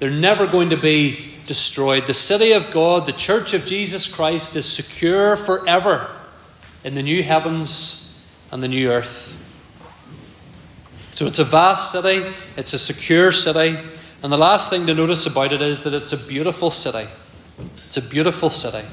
They're 0.00 0.10
never 0.10 0.46
going 0.46 0.70
to 0.70 0.76
be 0.76 1.34
destroyed. 1.46 2.06
The 2.06 2.14
city 2.14 2.52
of 2.52 2.70
God, 2.70 3.06
the 3.06 3.12
church 3.12 3.54
of 3.54 3.64
Jesus 3.64 4.12
Christ, 4.12 4.56
is 4.56 4.66
secure 4.66 5.36
forever 5.36 6.10
in 6.84 6.94
the 6.94 7.02
new 7.02 7.22
heavens 7.22 8.22
and 8.50 8.62
the 8.62 8.68
new 8.68 8.90
earth. 8.90 9.34
So 11.12 11.26
it's 11.26 11.38
a 11.38 11.44
vast 11.44 11.90
city, 11.90 12.32
it's 12.56 12.74
a 12.74 12.78
secure 12.78 13.32
city, 13.32 13.76
and 14.22 14.32
the 14.32 14.38
last 14.38 14.70
thing 14.70 14.86
to 14.86 14.94
notice 14.94 15.26
about 15.26 15.52
it 15.52 15.60
is 15.60 15.82
that 15.82 15.94
it's 15.94 16.12
a 16.12 16.16
beautiful 16.16 16.70
city. 16.70 17.08
It's 17.86 17.96
a 17.96 18.02
beautiful 18.02 18.50
city. 18.50 18.86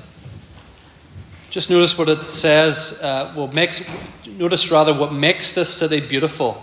Just 1.55 1.69
notice 1.69 1.97
what 1.97 2.09
it 2.09 2.21
says. 2.31 3.01
Uh, 3.01 3.49
makes 3.53 3.89
notice 4.27 4.69
rather 4.69 4.93
what 4.93 5.13
makes 5.13 5.55
this 5.55 5.73
city 5.73 6.01
beautiful 6.05 6.61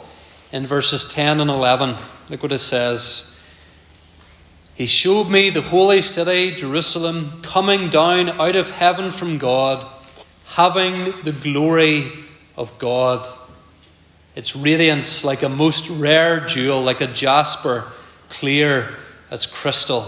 in 0.53 0.67
verses 0.67 1.09
ten 1.09 1.41
and 1.41 1.49
eleven. 1.49 1.97
Look 2.29 2.43
what 2.43 2.53
it 2.53 2.59
says. 2.59 3.43
He 4.75 4.85
showed 4.85 5.31
me 5.31 5.49
the 5.49 5.63
holy 5.63 6.03
city, 6.03 6.55
Jerusalem, 6.55 7.41
coming 7.41 7.89
down 7.89 8.39
out 8.39 8.55
of 8.55 8.73
heaven 8.73 9.13
from 9.13 9.39
God 9.39 9.87
having 10.45 11.15
the 11.25 11.33
glory 11.33 12.13
of 12.55 12.79
God. 12.79 13.27
Its 14.37 14.55
radiance 14.55 15.25
like 15.25 15.43
a 15.43 15.49
most 15.49 15.89
rare 15.89 16.45
jewel, 16.45 16.83
like 16.83 17.01
a 17.01 17.07
jasper, 17.07 17.91
clear 18.29 18.95
as 19.31 19.47
crystal. 19.47 20.05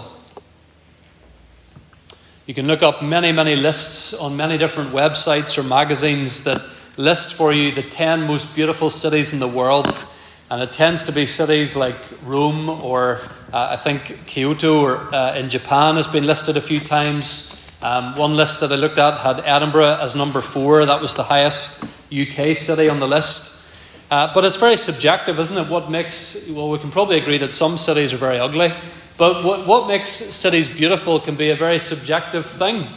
You 2.47 2.53
can 2.53 2.67
look 2.67 2.83
up 2.83 3.03
many, 3.03 3.33
many 3.33 3.57
lists 3.57 4.13
on 4.13 4.37
many 4.37 4.59
different 4.59 4.91
websites 4.91 5.57
or 5.57 5.63
magazines 5.63 6.45
that 6.45 6.61
list 6.99 7.33
for 7.33 7.55
you 7.55 7.73
the 7.73 7.83
10 7.83 8.27
most 8.27 8.55
beautiful 8.55 8.91
cities 8.91 9.33
in 9.33 9.41
the 9.41 9.49
world. 9.49 10.11
And 10.51 10.61
it 10.61 10.71
tends 10.71 11.05
to 11.05 11.13
be 11.13 11.25
cities 11.25 11.75
like 11.75 11.97
Rome 12.23 12.69
or 12.69 13.23
uh, 13.51 13.69
I 13.71 13.77
think 13.77 14.27
Kyoto 14.27 14.83
or 14.83 15.15
uh, 15.15 15.35
in 15.37 15.49
Japan 15.49 15.97
has 15.97 16.07
been 16.07 16.27
listed 16.27 16.59
a 16.59 16.61
few 16.61 16.79
times. 16.79 17.67
Um, 17.81 18.15
one 18.15 18.37
list 18.37 18.61
that 18.61 18.71
I 18.71 18.77
looked 18.77 18.99
at 18.99 19.21
had 19.21 19.41
Edinburgh 19.41 20.01
as 20.03 20.15
number 20.15 20.43
four. 20.43 20.85
That 20.85 21.01
was 21.01 21.15
the 21.15 21.23
highest 21.23 21.85
UK 22.13 22.55
city 22.55 22.91
on 22.91 23.01
the 23.01 23.09
list. 23.09 23.75
Uh, 24.11 24.35
but 24.35 24.45
it's 24.45 24.59
very 24.59 24.77
subjective, 24.77 25.41
isn't 25.41 25.57
it? 25.57 25.71
What 25.71 25.91
makes, 25.91 26.47
well, 26.51 26.69
we 26.69 26.79
can 26.79 26.91
probably 26.91 27.17
agree 27.17 27.39
that 27.39 27.53
some 27.53 27.79
cities 27.79 28.13
are 28.13 28.19
very 28.19 28.39
ugly. 28.39 28.71
But 29.17 29.45
what, 29.45 29.67
what 29.67 29.87
makes 29.87 30.09
cities 30.09 30.69
beautiful 30.69 31.21
can 31.21 31.37
be 31.37 31.51
a 31.51 31.57
very 31.57 31.79
subjective 31.79 32.47
thing. 32.47 32.89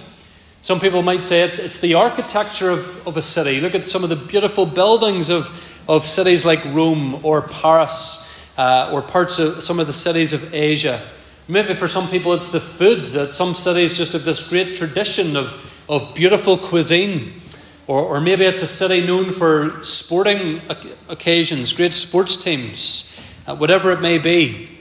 Some 0.61 0.79
people 0.79 1.03
might 1.03 1.23
say 1.23 1.43
it's, 1.43 1.59
it's 1.59 1.79
the 1.79 1.93
architecture 1.93 2.71
of, 2.71 3.07
of 3.07 3.17
a 3.17 3.21
city. 3.21 3.61
Look 3.61 3.75
at 3.75 3.89
some 3.89 4.03
of 4.03 4.09
the 4.09 4.15
beautiful 4.15 4.65
buildings 4.65 5.29
of, 5.29 5.47
of 5.87 6.05
cities 6.05 6.45
like 6.45 6.63
Rome 6.73 7.23
or 7.23 7.43
Paris 7.43 8.23
uh, 8.57 8.89
or 8.91 9.03
parts 9.03 9.37
of 9.37 9.61
some 9.61 9.79
of 9.79 9.85
the 9.85 9.93
cities 9.93 10.33
of 10.33 10.53
Asia. 10.53 11.01
Maybe 11.47 11.75
for 11.75 11.87
some 11.87 12.07
people 12.09 12.33
it's 12.33 12.51
the 12.51 12.59
food, 12.59 13.05
that 13.07 13.27
some 13.27 13.53
cities 13.53 13.95
just 13.95 14.13
have 14.13 14.25
this 14.25 14.49
great 14.49 14.75
tradition 14.75 15.37
of, 15.37 15.85
of 15.87 16.15
beautiful 16.15 16.57
cuisine. 16.57 17.41
Or, 17.85 18.01
or 18.01 18.19
maybe 18.19 18.43
it's 18.43 18.63
a 18.63 18.67
city 18.67 19.05
known 19.05 19.31
for 19.31 19.81
sporting 19.83 20.61
occasions, 21.07 21.71
great 21.71 21.93
sports 21.93 22.43
teams, 22.43 23.17
uh, 23.45 23.55
whatever 23.55 23.91
it 23.91 24.01
may 24.01 24.17
be. 24.17 24.76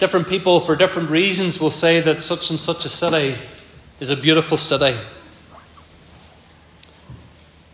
Different 0.00 0.28
people, 0.28 0.60
for 0.60 0.76
different 0.76 1.10
reasons, 1.10 1.60
will 1.60 1.70
say 1.70 2.00
that 2.00 2.22
such 2.22 2.48
and 2.48 2.58
such 2.58 2.86
a 2.86 2.88
city 2.88 3.36
is 4.00 4.08
a 4.08 4.16
beautiful 4.16 4.56
city. 4.56 4.98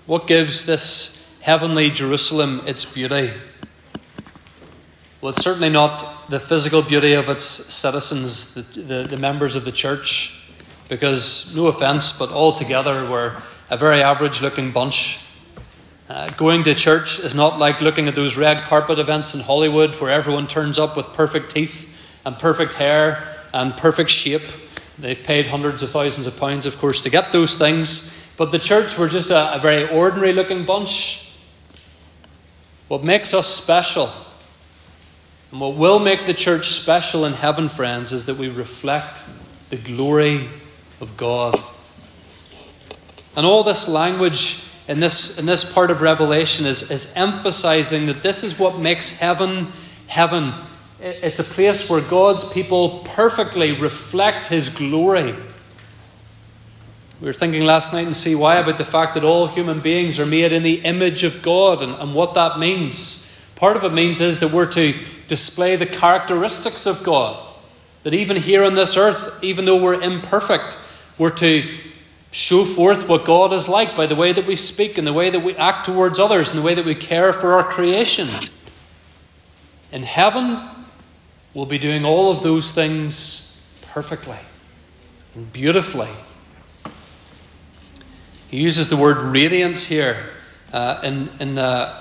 What 0.06 0.26
gives 0.26 0.66
this 0.66 1.38
heavenly 1.42 1.88
Jerusalem 1.88 2.62
its 2.66 2.84
beauty? 2.84 3.30
Well, 5.20 5.30
it's 5.30 5.44
certainly 5.44 5.70
not 5.70 6.28
the 6.28 6.40
physical 6.40 6.82
beauty 6.82 7.12
of 7.12 7.28
its 7.28 7.44
citizens, 7.44 8.54
the, 8.54 8.80
the, 8.80 9.02
the 9.04 9.16
members 9.18 9.54
of 9.54 9.64
the 9.64 9.70
church, 9.70 10.50
because, 10.88 11.54
no 11.54 11.68
offence, 11.68 12.18
but 12.18 12.30
altogether 12.30 13.08
we're 13.08 13.40
a 13.70 13.76
very 13.76 14.02
average 14.02 14.42
looking 14.42 14.72
bunch. 14.72 15.24
Uh, 16.08 16.26
going 16.36 16.64
to 16.64 16.74
church 16.74 17.20
is 17.20 17.36
not 17.36 17.60
like 17.60 17.80
looking 17.80 18.08
at 18.08 18.16
those 18.16 18.36
red 18.36 18.62
carpet 18.62 18.98
events 18.98 19.32
in 19.32 19.42
Hollywood 19.42 19.94
where 20.00 20.10
everyone 20.10 20.48
turns 20.48 20.76
up 20.76 20.96
with 20.96 21.06
perfect 21.12 21.54
teeth 21.54 21.92
and 22.26 22.38
perfect 22.38 22.74
hair 22.74 23.26
and 23.54 23.74
perfect 23.76 24.10
shape. 24.10 24.42
They've 24.98 25.22
paid 25.22 25.46
hundreds 25.46 25.82
of 25.82 25.90
thousands 25.90 26.26
of 26.26 26.38
pounds, 26.38 26.66
of 26.66 26.76
course, 26.78 27.00
to 27.02 27.10
get 27.10 27.32
those 27.32 27.56
things. 27.56 28.30
But 28.36 28.50
the 28.50 28.58
church, 28.58 28.98
we're 28.98 29.08
just 29.08 29.30
a, 29.30 29.54
a 29.54 29.58
very 29.58 29.88
ordinary 29.88 30.34
looking 30.34 30.66
bunch. 30.66 31.32
What 32.88 33.02
makes 33.02 33.32
us 33.32 33.46
special 33.46 34.10
and 35.52 35.60
what 35.60 35.74
will 35.74 35.98
make 35.98 36.26
the 36.26 36.34
church 36.34 36.66
special 36.66 37.24
in 37.24 37.32
heaven, 37.32 37.68
friends, 37.68 38.12
is 38.12 38.26
that 38.26 38.36
we 38.36 38.48
reflect 38.48 39.22
the 39.70 39.76
glory 39.76 40.48
of 41.00 41.16
God. 41.16 41.54
And 43.36 43.46
all 43.46 43.62
this 43.62 43.88
language 43.88 44.64
in 44.88 45.00
this, 45.00 45.38
in 45.38 45.46
this 45.46 45.72
part 45.72 45.90
of 45.90 46.02
Revelation 46.02 46.66
is, 46.66 46.90
is 46.90 47.14
emphasizing 47.16 48.06
that 48.06 48.22
this 48.22 48.44
is 48.44 48.58
what 48.58 48.78
makes 48.78 49.18
heaven 49.18 49.68
heaven. 50.06 50.52
It's 51.08 51.38
a 51.38 51.44
place 51.44 51.88
where 51.88 52.00
God's 52.00 52.50
people 52.52 52.98
perfectly 53.04 53.70
reflect 53.70 54.48
His 54.48 54.68
glory. 54.68 55.36
We 57.20 57.26
were 57.26 57.32
thinking 57.32 57.62
last 57.62 57.92
night 57.92 58.08
in 58.08 58.14
CY 58.14 58.56
about 58.56 58.76
the 58.76 58.84
fact 58.84 59.14
that 59.14 59.22
all 59.22 59.46
human 59.46 59.78
beings 59.78 60.18
are 60.18 60.26
made 60.26 60.50
in 60.52 60.64
the 60.64 60.80
image 60.80 61.22
of 61.22 61.42
God 61.42 61.80
and, 61.80 61.94
and 61.94 62.12
what 62.12 62.34
that 62.34 62.58
means. 62.58 63.22
Part 63.54 63.76
of 63.76 63.84
it 63.84 63.92
means 63.92 64.20
is 64.20 64.40
that 64.40 64.52
we're 64.52 64.70
to 64.72 64.94
display 65.28 65.76
the 65.76 65.86
characteristics 65.86 66.86
of 66.86 67.04
God. 67.04 67.40
That 68.02 68.12
even 68.12 68.38
here 68.38 68.64
on 68.64 68.74
this 68.74 68.96
earth, 68.96 69.38
even 69.44 69.64
though 69.64 69.80
we're 69.80 70.02
imperfect, 70.02 70.76
we're 71.18 71.30
to 71.36 71.62
show 72.32 72.64
forth 72.64 73.08
what 73.08 73.24
God 73.24 73.52
is 73.52 73.68
like 73.68 73.96
by 73.96 74.06
the 74.06 74.16
way 74.16 74.32
that 74.32 74.46
we 74.46 74.56
speak 74.56 74.98
and 74.98 75.06
the 75.06 75.12
way 75.12 75.30
that 75.30 75.40
we 75.40 75.54
act 75.54 75.86
towards 75.86 76.18
others 76.18 76.50
and 76.50 76.58
the 76.58 76.66
way 76.66 76.74
that 76.74 76.84
we 76.84 76.96
care 76.96 77.32
for 77.32 77.52
our 77.52 77.62
creation. 77.62 78.26
In 79.92 80.02
heaven, 80.02 80.68
we'll 81.56 81.64
be 81.64 81.78
doing 81.78 82.04
all 82.04 82.30
of 82.30 82.42
those 82.42 82.72
things 82.72 83.66
perfectly 83.80 84.36
and 85.34 85.50
beautifully. 85.54 86.10
He 88.50 88.60
uses 88.60 88.90
the 88.90 88.96
word 88.96 89.16
radiance 89.16 89.86
here 89.86 90.18
uh, 90.70 91.00
in, 91.02 91.30
in 91.40 91.56
uh, 91.56 91.98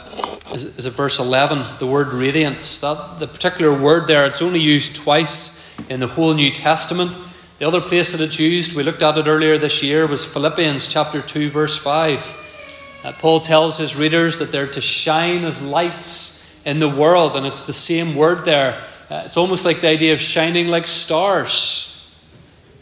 is, 0.54 0.78
is 0.78 0.86
it 0.86 0.90
verse 0.92 1.20
11, 1.20 1.64
the 1.80 1.88
word 1.88 2.10
radiance. 2.10 2.82
That, 2.82 3.20
the 3.20 3.28
particular 3.28 3.74
word 3.74 4.08
there, 4.08 4.26
it's 4.26 4.42
only 4.42 4.60
used 4.60 4.98
twice 4.98 5.80
in 5.90 6.02
the 6.02 6.08
whole 6.08 6.34
New 6.34 6.52
Testament. 6.52 7.18
The 7.58 7.66
other 7.66 7.80
place 7.80 8.12
that 8.12 8.20
it's 8.20 8.38
used, 8.38 8.76
we 8.76 8.84
looked 8.84 9.02
at 9.02 9.18
it 9.18 9.26
earlier 9.26 9.58
this 9.58 9.82
year, 9.82 10.06
was 10.06 10.26
Philippians 10.26 10.90
chapter 10.90 11.22
2, 11.22 11.50
verse 11.50 11.78
5. 11.78 13.00
Uh, 13.06 13.14
Paul 13.14 13.40
tells 13.40 13.78
his 13.78 13.96
readers 13.96 14.38
that 14.40 14.52
they're 14.52 14.68
to 14.68 14.82
shine 14.82 15.46
as 15.46 15.62
lights 15.62 16.62
in 16.66 16.80
the 16.80 16.90
world, 16.90 17.38
and 17.38 17.46
it's 17.46 17.66
the 17.66 17.72
same 17.72 18.18
word 18.18 18.44
there. 18.44 18.84
Uh, 19.16 19.24
it's 19.24 19.38
almost 19.38 19.64
like 19.64 19.80
the 19.80 19.88
idea 19.88 20.12
of 20.12 20.20
shining 20.20 20.68
like 20.68 20.86
stars. 20.86 22.06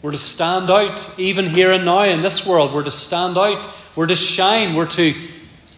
We're 0.02 0.10
to 0.10 0.18
stand 0.18 0.68
out, 0.68 1.16
even 1.16 1.50
here 1.50 1.70
and 1.70 1.84
now 1.84 2.02
in 2.02 2.22
this 2.22 2.44
world. 2.44 2.74
We're 2.74 2.82
to 2.82 2.90
stand 2.90 3.38
out. 3.38 3.70
We're 3.94 4.08
to 4.08 4.16
shine. 4.16 4.74
We're 4.74 4.88
to 4.88 5.14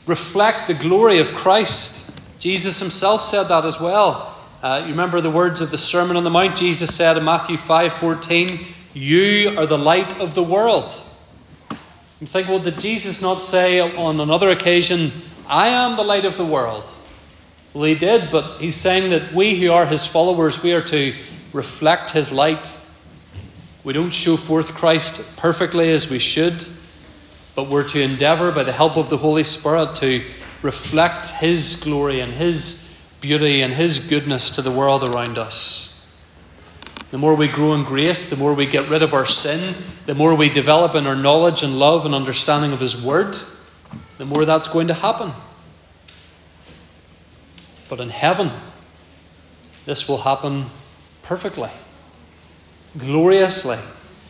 reflect 0.07 0.67
the 0.67 0.73
glory 0.73 1.19
of 1.19 1.35
Christ. 1.35 2.19
Jesus 2.39 2.81
himself 2.81 3.23
said 3.23 3.45
that 3.49 3.67
as 3.67 3.79
well. 3.79 4.35
Uh, 4.63 4.81
you 4.87 4.93
remember 4.93 5.21
the 5.21 5.31
words 5.31 5.61
of 5.61 5.71
the 5.71 5.77
Sermon 5.77 6.17
on 6.17 6.25
the 6.25 6.31
Mount? 6.31 6.57
Jesus 6.57 6.95
said 6.95 7.19
in 7.19 7.25
Matthew 7.25 7.59
5 7.59 7.93
14, 7.93 8.59
You 8.95 9.59
are 9.59 9.67
the 9.67 9.77
light 9.77 10.19
of 10.19 10.35
the 10.35 10.43
world. 10.43 10.91
You 12.19 12.27
think, 12.27 12.49
well, 12.49 12.61
did 12.61 12.81
Jesus 12.81 13.21
not 13.21 13.43
say 13.43 13.79
on 13.79 14.21
another 14.21 14.49
occasion, 14.49 15.13
I 15.47 15.69
am 15.69 15.97
the 15.97 16.03
light 16.03 16.25
of 16.25 16.39
the 16.39 16.47
world? 16.47 16.91
Well, 17.77 17.85
he 17.85 17.95
did, 17.95 18.31
but 18.31 18.59
he's 18.59 18.75
saying 18.75 19.11
that 19.11 19.35
we 19.35 19.57
who 19.57 19.71
are 19.71 19.85
his 19.85 20.07
followers, 20.07 20.63
we 20.63 20.73
are 20.73 20.81
to 20.85 21.15
reflect 21.53 22.13
his 22.13 22.33
light. 22.33 22.75
We 23.85 23.93
don't 23.93 24.15
show 24.15 24.39
forth 24.39 24.73
Christ 24.73 25.37
perfectly 25.37 25.91
as 25.91 26.11
we 26.11 26.19
should, 26.19 26.65
but 27.55 27.69
we're 27.69 27.87
to 27.91 28.01
endeavour 28.01 28.51
by 28.51 28.63
the 28.63 28.73
help 28.73 28.97
of 28.97 29.11
the 29.11 29.19
Holy 29.19 29.45
Spirit 29.45 29.95
to 29.97 30.25
reflect 30.63 31.29
his 31.29 31.83
glory 31.85 32.21
and 32.21 32.33
his 32.33 33.15
beauty 33.21 33.61
and 33.61 33.75
his 33.75 34.09
goodness 34.09 34.49
to 34.53 34.63
the 34.63 34.71
world 34.71 35.07
around 35.07 35.37
us. 35.37 36.01
The 37.11 37.19
more 37.19 37.35
we 37.35 37.47
grow 37.47 37.75
in 37.75 37.85
grace, 37.85 38.31
the 38.31 38.37
more 38.37 38.55
we 38.55 38.65
get 38.65 38.89
rid 38.89 39.03
of 39.03 39.13
our 39.13 39.27
sin, 39.27 39.75
the 40.07 40.15
more 40.15 40.35
we 40.35 40.49
develop 40.49 40.95
in 40.95 41.07
our 41.07 41.15
knowledge 41.15 41.63
and 41.63 41.79
love 41.79 42.07
and 42.07 42.15
understanding 42.15 42.73
of 42.73 42.81
his 42.81 42.99
word, 42.99 43.37
the 44.17 44.25
more 44.25 44.47
that's 44.47 44.67
going 44.67 44.87
to 44.87 44.95
happen. 44.95 45.33
But 47.89 48.01
in 48.01 48.11
heaven, 48.11 48.51
this 49.85 50.09
will 50.09 50.19
happen 50.19 50.67
perfectly, 51.23 51.71
gloriously, 52.99 53.79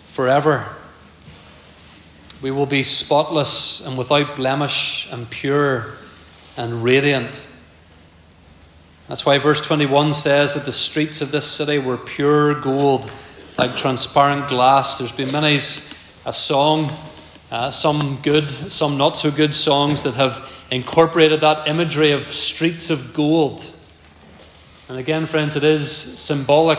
forever. 0.08 0.76
We 2.42 2.50
will 2.50 2.66
be 2.66 2.82
spotless 2.82 3.86
and 3.86 3.96
without 3.96 4.36
blemish 4.36 5.10
and 5.12 5.28
pure 5.30 5.94
and 6.56 6.84
radiant. 6.84 7.46
That's 9.08 9.24
why 9.24 9.38
verse 9.38 9.64
21 9.64 10.14
says 10.14 10.54
that 10.54 10.64
the 10.64 10.72
streets 10.72 11.22
of 11.22 11.30
this 11.30 11.46
city 11.46 11.78
were 11.78 11.96
pure 11.96 12.60
gold, 12.60 13.10
like 13.56 13.76
transparent 13.76 14.48
glass. 14.48 14.98
There's 14.98 15.12
been 15.12 15.32
many 15.32 15.54
a 15.54 16.32
song, 16.32 16.92
uh, 17.50 17.70
some 17.70 18.18
good, 18.22 18.50
some 18.50 18.98
not 18.98 19.16
so 19.16 19.30
good 19.30 19.54
songs 19.54 20.02
that 20.02 20.14
have 20.14 20.55
incorporated 20.70 21.40
that 21.40 21.68
imagery 21.68 22.12
of 22.12 22.22
streets 22.22 22.90
of 22.90 23.14
gold. 23.14 23.64
And 24.88 24.98
again, 24.98 25.26
friends, 25.26 25.56
it 25.56 25.64
is 25.64 25.90
symbolic 25.90 26.78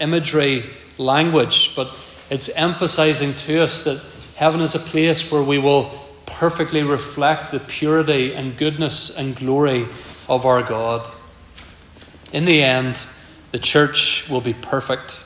imagery 0.00 0.64
language, 0.98 1.74
but 1.76 1.94
it's 2.30 2.48
emphasizing 2.56 3.34
to 3.34 3.62
us 3.62 3.84
that 3.84 4.02
heaven 4.36 4.60
is 4.60 4.74
a 4.74 4.80
place 4.80 5.30
where 5.30 5.42
we 5.42 5.58
will 5.58 5.90
perfectly 6.26 6.82
reflect 6.82 7.52
the 7.52 7.60
purity 7.60 8.32
and 8.34 8.56
goodness 8.56 9.16
and 9.16 9.36
glory 9.36 9.86
of 10.28 10.44
our 10.44 10.62
God. 10.62 11.08
In 12.32 12.44
the 12.44 12.62
end, 12.62 13.04
the 13.52 13.58
church 13.58 14.28
will 14.28 14.40
be 14.40 14.54
perfect. 14.54 15.24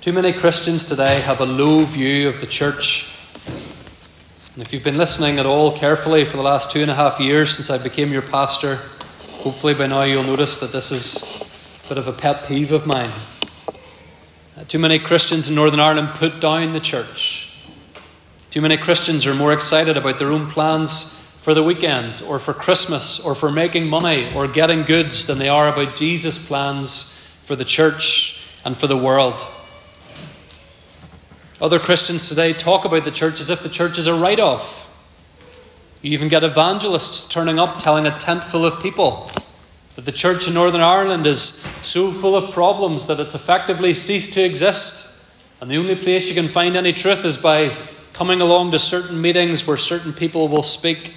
Too 0.00 0.12
many 0.12 0.32
Christians 0.32 0.88
today 0.88 1.20
have 1.20 1.40
a 1.40 1.46
low 1.46 1.84
view 1.84 2.28
of 2.28 2.40
the 2.40 2.46
church 2.46 3.19
and 4.54 4.64
if 4.64 4.72
you've 4.72 4.82
been 4.82 4.98
listening 4.98 5.38
at 5.38 5.46
all 5.46 5.78
carefully 5.78 6.24
for 6.24 6.36
the 6.36 6.42
last 6.42 6.72
two 6.72 6.80
and 6.80 6.90
a 6.90 6.94
half 6.94 7.20
years 7.20 7.54
since 7.54 7.70
I 7.70 7.78
became 7.78 8.10
your 8.10 8.22
pastor, 8.22 8.76
hopefully 9.44 9.74
by 9.74 9.86
now 9.86 10.02
you'll 10.02 10.24
notice 10.24 10.58
that 10.58 10.72
this 10.72 10.90
is 10.90 11.84
a 11.84 11.88
bit 11.88 11.98
of 11.98 12.08
a 12.08 12.12
pet 12.12 12.48
peeve 12.48 12.72
of 12.72 12.84
mine. 12.84 13.10
Uh, 14.56 14.64
too 14.66 14.80
many 14.80 14.98
Christians 14.98 15.48
in 15.48 15.54
Northern 15.54 15.78
Ireland 15.78 16.14
put 16.14 16.40
down 16.40 16.72
the 16.72 16.80
church. 16.80 17.56
Too 18.50 18.60
many 18.60 18.76
Christians 18.76 19.24
are 19.24 19.36
more 19.36 19.52
excited 19.52 19.96
about 19.96 20.18
their 20.18 20.32
own 20.32 20.50
plans 20.50 21.16
for 21.40 21.54
the 21.54 21.62
weekend, 21.62 22.20
or 22.22 22.40
for 22.40 22.52
Christmas, 22.52 23.24
or 23.24 23.36
for 23.36 23.52
making 23.52 23.86
money, 23.86 24.34
or 24.34 24.48
getting 24.48 24.82
goods 24.82 25.26
than 25.26 25.38
they 25.38 25.48
are 25.48 25.68
about 25.68 25.94
Jesus' 25.94 26.44
plans 26.44 27.16
for 27.44 27.54
the 27.54 27.64
church 27.64 28.52
and 28.64 28.76
for 28.76 28.88
the 28.88 28.96
world. 28.96 29.40
Other 31.60 31.78
Christians 31.78 32.26
today 32.26 32.54
talk 32.54 32.86
about 32.86 33.04
the 33.04 33.10
church 33.10 33.38
as 33.38 33.50
if 33.50 33.62
the 33.62 33.68
church 33.68 33.98
is 33.98 34.06
a 34.06 34.14
write 34.14 34.40
off. 34.40 34.86
You 36.00 36.12
even 36.12 36.28
get 36.28 36.42
evangelists 36.42 37.28
turning 37.28 37.58
up 37.58 37.78
telling 37.78 38.06
a 38.06 38.16
tent 38.16 38.42
full 38.44 38.64
of 38.64 38.82
people 38.82 39.30
that 39.94 40.06
the 40.06 40.12
church 40.12 40.48
in 40.48 40.54
Northern 40.54 40.80
Ireland 40.80 41.26
is 41.26 41.60
so 41.82 42.12
full 42.12 42.34
of 42.34 42.54
problems 42.54 43.06
that 43.08 43.20
it's 43.20 43.34
effectively 43.34 43.92
ceased 43.92 44.32
to 44.34 44.42
exist. 44.42 45.30
And 45.60 45.70
the 45.70 45.76
only 45.76 45.96
place 45.96 46.30
you 46.30 46.34
can 46.34 46.48
find 46.48 46.76
any 46.76 46.94
truth 46.94 47.26
is 47.26 47.36
by 47.36 47.76
coming 48.14 48.40
along 48.40 48.70
to 48.70 48.78
certain 48.78 49.20
meetings 49.20 49.66
where 49.66 49.76
certain 49.76 50.14
people 50.14 50.48
will 50.48 50.62
speak. 50.62 51.12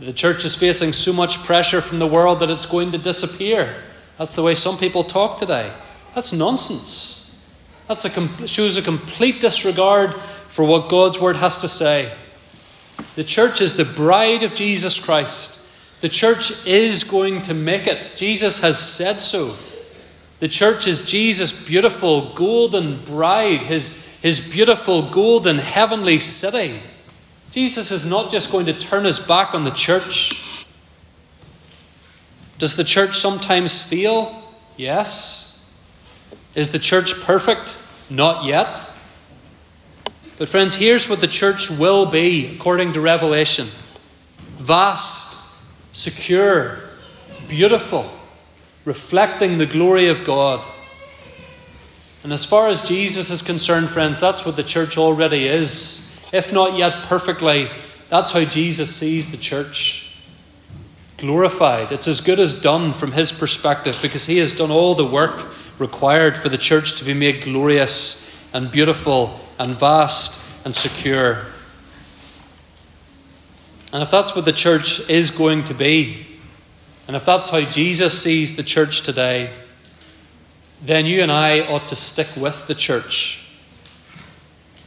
The 0.00 0.12
church 0.12 0.44
is 0.44 0.56
facing 0.56 0.92
so 0.92 1.12
much 1.12 1.44
pressure 1.44 1.80
from 1.80 2.00
the 2.00 2.06
world 2.08 2.40
that 2.40 2.50
it's 2.50 2.66
going 2.66 2.90
to 2.90 2.98
disappear. 2.98 3.84
That's 4.16 4.34
the 4.34 4.42
way 4.42 4.56
some 4.56 4.78
people 4.78 5.04
talk 5.04 5.38
today. 5.38 5.72
That's 6.16 6.32
nonsense. 6.32 7.27
That 7.88 8.44
shows 8.46 8.76
a 8.76 8.82
complete 8.82 9.40
disregard 9.40 10.14
for 10.14 10.64
what 10.64 10.90
God's 10.90 11.20
word 11.20 11.36
has 11.36 11.58
to 11.62 11.68
say. 11.68 12.12
The 13.16 13.24
church 13.24 13.60
is 13.60 13.76
the 13.76 13.84
bride 13.84 14.42
of 14.42 14.54
Jesus 14.54 15.02
Christ. 15.02 15.66
The 16.00 16.08
church 16.08 16.66
is 16.66 17.02
going 17.02 17.42
to 17.42 17.54
make 17.54 17.86
it. 17.86 18.14
Jesus 18.16 18.60
has 18.60 18.78
said 18.78 19.14
so. 19.14 19.56
The 20.38 20.48
church 20.48 20.86
is 20.86 21.10
Jesus' 21.10 21.66
beautiful 21.66 22.32
golden 22.34 23.02
bride, 23.04 23.64
his, 23.64 24.16
his 24.18 24.48
beautiful 24.52 25.02
golden 25.02 25.58
heavenly 25.58 26.20
city. 26.20 26.80
Jesus 27.50 27.90
is 27.90 28.06
not 28.06 28.30
just 28.30 28.52
going 28.52 28.66
to 28.66 28.74
turn 28.74 29.04
his 29.04 29.18
back 29.18 29.54
on 29.54 29.64
the 29.64 29.70
church. 29.70 30.66
Does 32.58 32.76
the 32.76 32.84
church 32.84 33.18
sometimes 33.18 33.82
feel? 33.82 34.42
Yes. 34.76 35.47
Is 36.58 36.72
the 36.72 36.80
church 36.80 37.22
perfect? 37.22 37.78
Not 38.10 38.44
yet. 38.44 38.92
But, 40.38 40.48
friends, 40.48 40.74
here's 40.74 41.08
what 41.08 41.20
the 41.20 41.28
church 41.28 41.70
will 41.70 42.06
be 42.06 42.52
according 42.56 42.94
to 42.94 43.00
Revelation 43.00 43.68
vast, 44.56 45.54
secure, 45.92 46.80
beautiful, 47.48 48.10
reflecting 48.84 49.58
the 49.58 49.66
glory 49.66 50.08
of 50.08 50.24
God. 50.24 50.66
And 52.24 52.32
as 52.32 52.44
far 52.44 52.66
as 52.66 52.82
Jesus 52.82 53.30
is 53.30 53.40
concerned, 53.40 53.88
friends, 53.88 54.18
that's 54.18 54.44
what 54.44 54.56
the 54.56 54.64
church 54.64 54.98
already 54.98 55.46
is. 55.46 56.28
If 56.32 56.52
not 56.52 56.76
yet 56.76 57.04
perfectly, 57.04 57.68
that's 58.08 58.32
how 58.32 58.42
Jesus 58.42 58.92
sees 58.92 59.30
the 59.30 59.36
church. 59.36 60.18
Glorified. 61.18 61.92
It's 61.92 62.08
as 62.08 62.20
good 62.20 62.40
as 62.40 62.60
done 62.60 62.94
from 62.94 63.12
his 63.12 63.30
perspective 63.30 63.96
because 64.02 64.26
he 64.26 64.38
has 64.38 64.56
done 64.56 64.72
all 64.72 64.96
the 64.96 65.06
work 65.06 65.54
required 65.78 66.36
for 66.36 66.48
the 66.48 66.58
church 66.58 66.96
to 66.98 67.04
be 67.04 67.14
made 67.14 67.42
glorious 67.42 68.24
and 68.52 68.70
beautiful 68.70 69.40
and 69.58 69.74
vast 69.74 70.44
and 70.64 70.74
secure. 70.74 71.46
And 73.92 74.02
if 74.02 74.10
that's 74.10 74.36
what 74.36 74.44
the 74.44 74.52
church 74.52 75.08
is 75.08 75.30
going 75.30 75.64
to 75.64 75.74
be, 75.74 76.26
and 77.06 77.16
if 77.16 77.24
that's 77.24 77.50
how 77.50 77.60
Jesus 77.62 78.22
sees 78.22 78.56
the 78.56 78.62
church 78.62 79.02
today, 79.02 79.52
then 80.82 81.06
you 81.06 81.22
and 81.22 81.32
I 81.32 81.60
ought 81.60 81.88
to 81.88 81.96
stick 81.96 82.28
with 82.36 82.66
the 82.66 82.74
church. 82.74 83.48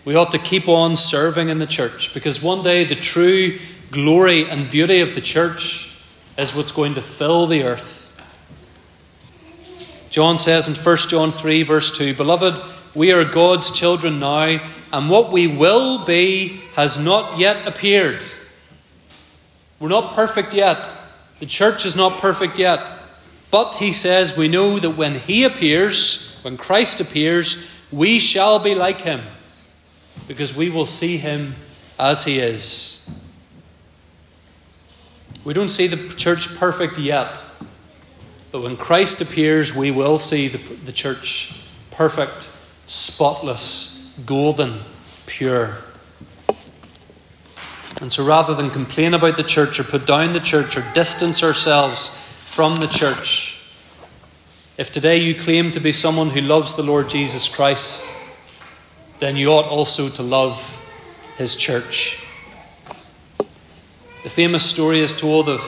We 0.06 0.16
ought 0.16 0.32
to 0.32 0.40
keep 0.40 0.68
on 0.68 0.96
serving 0.96 1.50
in 1.50 1.60
the 1.60 1.68
church 1.68 2.14
because 2.14 2.42
one 2.42 2.64
day 2.64 2.84
the 2.84 2.96
true 2.96 3.60
glory 3.92 4.50
and 4.50 4.70
beauty 4.70 5.02
of 5.02 5.16
the 5.16 5.22
church 5.22 6.00
is 6.38 6.56
what's 6.56 6.72
going 6.72 6.96
to 6.96 7.02
fill 7.02 7.46
the 7.46 7.64
earth. 7.64 8.01
John 10.12 10.38
says 10.38 10.68
in 10.68 10.76
1 10.76 10.98
John 11.10 11.32
3, 11.32 11.64
verse 11.64 11.98
2 11.98 12.14
Beloved, 12.14 12.62
we 12.94 13.14
are 13.14 13.24
God's 13.24 13.72
children 13.72 14.20
now, 14.20 14.60
and 14.92 15.10
what 15.10 15.32
we 15.32 15.48
will 15.48 16.04
be 16.04 16.62
has 16.76 17.00
not 17.00 17.40
yet 17.40 17.66
appeared. 17.66 18.22
We're 19.80 19.88
not 19.88 20.14
perfect 20.14 20.54
yet. 20.54 20.92
The 21.40 21.46
church 21.46 21.86
is 21.86 21.96
not 21.96 22.20
perfect 22.20 22.60
yet. 22.60 22.92
But 23.52 23.76
he 23.76 23.94
says, 23.94 24.38
we 24.38 24.50
know 24.50 24.80
that 24.80 24.92
when 24.92 25.16
he 25.16 25.46
appears, 25.46 26.38
when 26.42 26.58
Christ 26.58 27.00
appears, 27.00 27.70
we 27.90 28.20
shall 28.20 28.60
be 28.60 28.76
like 28.76 29.02
him, 29.02 29.22
because 30.28 30.56
we 30.56 30.70
will 30.70 30.86
see 30.86 31.18
him 31.18 31.56
as 31.98 32.26
he 32.26 32.40
is. 32.40 33.10
We 35.46 35.54
don't 35.54 35.70
see 35.70 35.88
the 35.88 36.14
church 36.16 36.54
perfect 36.58 36.98
yet. 36.98 37.42
But 38.52 38.64
when 38.64 38.76
Christ 38.76 39.22
appears, 39.22 39.74
we 39.74 39.92
will 39.92 40.20
see 40.20 40.50
the, 40.50 40.58
the 40.58 40.92
church 40.92 41.64
perfect, 41.92 42.50
spotless, 42.86 44.14
golden, 44.26 44.80
pure. 45.26 45.78
And 48.02 48.12
so 48.12 48.26
rather 48.26 48.54
than 48.54 48.70
complain 48.70 49.14
about 49.14 49.38
the 49.38 49.44
church 49.44 49.80
or 49.80 49.84
put 49.84 50.06
down 50.06 50.34
the 50.34 50.40
church 50.40 50.78
or 50.78 50.84
distance 50.94 51.44
ourselves 51.44 52.10
from 52.46 52.78
the 52.78 52.88
church, 52.88 53.58
if 54.78 54.92
today 54.92 55.18
you 55.18 55.36
claim 55.36 55.72
to 55.72 55.80
be 55.80 55.92
someone 55.92 56.32
who 56.32 56.42
loves 56.42 56.76
the 56.76 56.84
Lord 56.84 57.10
Jesus 57.10 57.48
Christ, 57.48 58.12
then 59.20 59.36
you 59.36 59.50
ought 59.50 59.68
also 59.68 60.10
to 60.10 60.24
love 60.24 60.78
his 61.38 61.56
church. 61.56 62.26
The 64.24 64.30
famous 64.30 64.66
story 64.66 65.00
is 65.00 65.18
told 65.18 65.48
of 65.48 65.62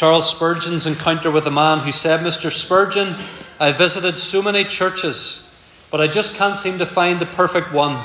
Charles 0.00 0.30
Spurgeon's 0.30 0.86
encounter 0.86 1.30
with 1.30 1.46
a 1.46 1.50
man 1.50 1.80
who 1.80 1.92
said, 1.92 2.20
Mr. 2.20 2.50
Spurgeon, 2.50 3.16
I 3.60 3.70
visited 3.70 4.16
so 4.18 4.40
many 4.42 4.64
churches, 4.64 5.46
but 5.90 6.00
I 6.00 6.06
just 6.06 6.36
can't 6.36 6.56
seem 6.56 6.78
to 6.78 6.86
find 6.86 7.18
the 7.18 7.26
perfect 7.26 7.70
one. 7.70 8.02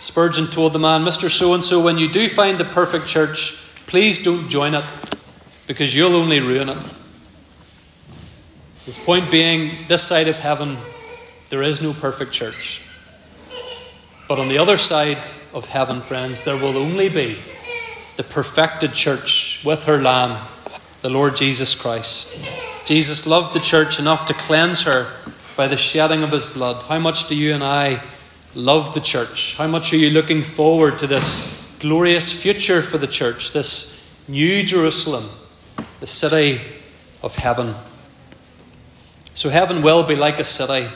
Spurgeon 0.00 0.48
told 0.48 0.72
the 0.72 0.80
man, 0.80 1.04
Mr. 1.04 1.30
So 1.30 1.54
and 1.54 1.64
so, 1.64 1.80
when 1.80 1.98
you 1.98 2.10
do 2.10 2.28
find 2.28 2.58
the 2.58 2.64
perfect 2.64 3.06
church, 3.06 3.60
Please 3.90 4.22
don't 4.22 4.48
join 4.48 4.76
it 4.76 4.84
because 5.66 5.96
you'll 5.96 6.14
only 6.14 6.38
ruin 6.38 6.68
it. 6.68 6.84
His 8.86 8.96
point 8.96 9.32
being, 9.32 9.84
this 9.88 10.00
side 10.00 10.28
of 10.28 10.38
heaven, 10.38 10.76
there 11.48 11.64
is 11.64 11.82
no 11.82 11.92
perfect 11.92 12.30
church. 12.30 12.86
But 14.28 14.38
on 14.38 14.46
the 14.46 14.58
other 14.58 14.76
side 14.76 15.18
of 15.52 15.66
heaven, 15.66 16.00
friends, 16.00 16.44
there 16.44 16.54
will 16.54 16.76
only 16.78 17.08
be 17.08 17.36
the 18.16 18.24
perfected 18.24 18.92
church 18.92 19.62
with 19.64 19.84
her 19.84 20.00
Lamb, 20.00 20.46
the 21.00 21.10
Lord 21.10 21.36
Jesus 21.36 21.74
Christ. 21.74 22.86
Jesus 22.86 23.26
loved 23.26 23.54
the 23.54 23.60
church 23.60 23.98
enough 23.98 24.26
to 24.26 24.34
cleanse 24.34 24.82
her 24.82 25.12
by 25.56 25.68
the 25.68 25.76
shedding 25.76 26.22
of 26.22 26.32
his 26.32 26.46
blood. 26.46 26.82
How 26.84 26.98
much 26.98 27.28
do 27.28 27.36
you 27.36 27.54
and 27.54 27.62
I 27.62 28.02
love 28.54 28.94
the 28.94 29.00
church? 29.00 29.56
How 29.56 29.66
much 29.66 29.92
are 29.92 29.96
you 29.96 30.10
looking 30.10 30.42
forward 30.42 30.98
to 30.98 31.06
this 31.06 31.76
glorious 31.78 32.32
future 32.32 32.82
for 32.82 32.98
the 32.98 33.06
church, 33.06 33.52
this 33.52 34.10
new 34.28 34.62
Jerusalem, 34.62 35.28
the 36.00 36.06
city 36.06 36.60
of 37.22 37.36
heaven? 37.36 37.74
So, 39.34 39.48
heaven 39.48 39.82
will 39.82 40.02
be 40.02 40.16
like 40.16 40.38
a 40.38 40.44
city. 40.44 40.88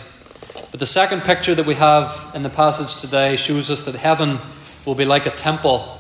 But 0.70 0.81
the 0.81 0.87
second 0.87 1.22
picture 1.22 1.55
that 1.55 1.66
we 1.66 1.77
have 1.77 2.33
in 2.35 2.42
the 2.42 2.50
passage 2.50 3.00
today 3.00 3.37
shows 3.37 3.70
us 3.70 3.85
that 3.85 3.94
heaven 3.94 4.40
will 4.85 4.94
be 4.94 5.05
like 5.05 5.27
a 5.27 5.31
temple. 5.31 5.93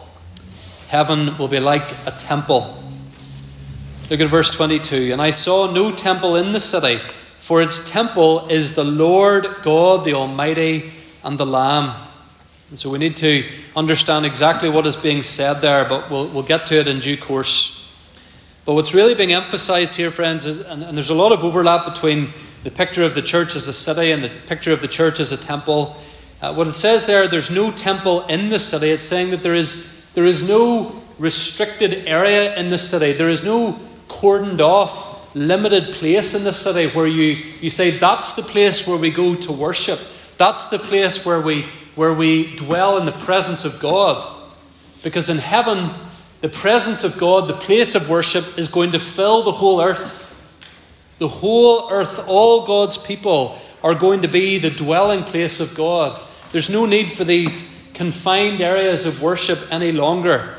Heaven 0.88 1.36
will 1.38 1.48
be 1.48 1.60
like 1.60 1.84
a 2.06 2.10
temple. 2.12 2.82
Look 4.10 4.20
at 4.20 4.28
verse 4.28 4.50
22. 4.54 5.12
And 5.12 5.20
I 5.22 5.30
saw 5.30 5.70
no 5.70 5.94
temple 5.94 6.36
in 6.36 6.52
the 6.52 6.60
city, 6.60 6.98
for 7.38 7.62
its 7.62 7.90
temple 7.90 8.48
is 8.48 8.74
the 8.74 8.84
Lord 8.84 9.46
God, 9.62 10.04
the 10.04 10.14
Almighty, 10.14 10.90
and 11.22 11.38
the 11.38 11.46
Lamb. 11.46 11.94
And 12.70 12.78
so 12.78 12.90
we 12.90 12.98
need 12.98 13.16
to 13.18 13.44
understand 13.76 14.26
exactly 14.26 14.68
what 14.68 14.86
is 14.86 14.96
being 14.96 15.22
said 15.22 15.54
there, 15.54 15.84
but 15.84 16.10
we'll, 16.10 16.26
we'll 16.28 16.42
get 16.42 16.66
to 16.68 16.78
it 16.78 16.88
in 16.88 17.00
due 17.00 17.16
course. 17.16 17.80
But 18.64 18.74
what's 18.74 18.94
really 18.94 19.14
being 19.14 19.32
emphasized 19.32 19.96
here, 19.96 20.10
friends, 20.10 20.46
is, 20.46 20.60
and, 20.60 20.82
and 20.82 20.96
there's 20.96 21.10
a 21.10 21.14
lot 21.14 21.32
of 21.32 21.44
overlap 21.44 21.84
between 21.84 22.32
the 22.62 22.70
picture 22.70 23.04
of 23.04 23.14
the 23.14 23.20
church 23.20 23.54
as 23.54 23.68
a 23.68 23.74
city 23.74 24.10
and 24.10 24.24
the 24.24 24.30
picture 24.46 24.72
of 24.72 24.80
the 24.80 24.88
church 24.88 25.20
as 25.20 25.32
a 25.32 25.36
temple. 25.36 25.96
Uh, 26.40 26.54
what 26.54 26.66
it 26.66 26.72
says 26.72 27.06
there, 27.06 27.28
there's 27.28 27.50
no 27.50 27.70
temple 27.70 28.24
in 28.26 28.48
the 28.48 28.58
city. 28.58 28.88
It's 28.88 29.04
saying 29.04 29.30
that 29.32 29.42
there 29.42 29.54
is, 29.54 29.93
there 30.14 30.24
is 30.24 30.48
no 30.48 31.02
restricted 31.18 32.06
area 32.06 32.56
in 32.56 32.70
the 32.70 32.78
city. 32.78 33.12
There 33.12 33.28
is 33.28 33.44
no 33.44 33.78
cordoned 34.08 34.60
off, 34.60 35.34
limited 35.34 35.94
place 35.94 36.34
in 36.34 36.44
the 36.44 36.52
city 36.52 36.88
where 36.88 37.06
you, 37.06 37.36
you 37.60 37.70
say, 37.70 37.90
that's 37.90 38.34
the 38.34 38.42
place 38.42 38.86
where 38.86 38.96
we 38.96 39.10
go 39.10 39.34
to 39.34 39.52
worship. 39.52 39.98
That's 40.36 40.68
the 40.68 40.78
place 40.78 41.24
where 41.26 41.40
we, 41.40 41.62
where 41.94 42.12
we 42.12 42.56
dwell 42.56 42.96
in 42.98 43.06
the 43.06 43.12
presence 43.12 43.64
of 43.64 43.80
God. 43.80 44.30
Because 45.02 45.28
in 45.28 45.38
heaven, 45.38 45.90
the 46.40 46.48
presence 46.48 47.04
of 47.04 47.18
God, 47.18 47.48
the 47.48 47.54
place 47.54 47.94
of 47.94 48.08
worship, 48.08 48.58
is 48.58 48.68
going 48.68 48.92
to 48.92 48.98
fill 48.98 49.42
the 49.42 49.52
whole 49.52 49.80
earth. 49.80 50.22
The 51.18 51.28
whole 51.28 51.90
earth, 51.90 52.26
all 52.28 52.66
God's 52.66 52.98
people, 52.98 53.58
are 53.82 53.94
going 53.94 54.22
to 54.22 54.28
be 54.28 54.58
the 54.58 54.70
dwelling 54.70 55.24
place 55.24 55.60
of 55.60 55.74
God. 55.74 56.20
There's 56.52 56.70
no 56.70 56.86
need 56.86 57.12
for 57.12 57.24
these 57.24 57.73
confined 57.94 58.60
areas 58.60 59.06
of 59.06 59.22
worship 59.22 59.60
any 59.70 59.92
longer. 59.92 60.56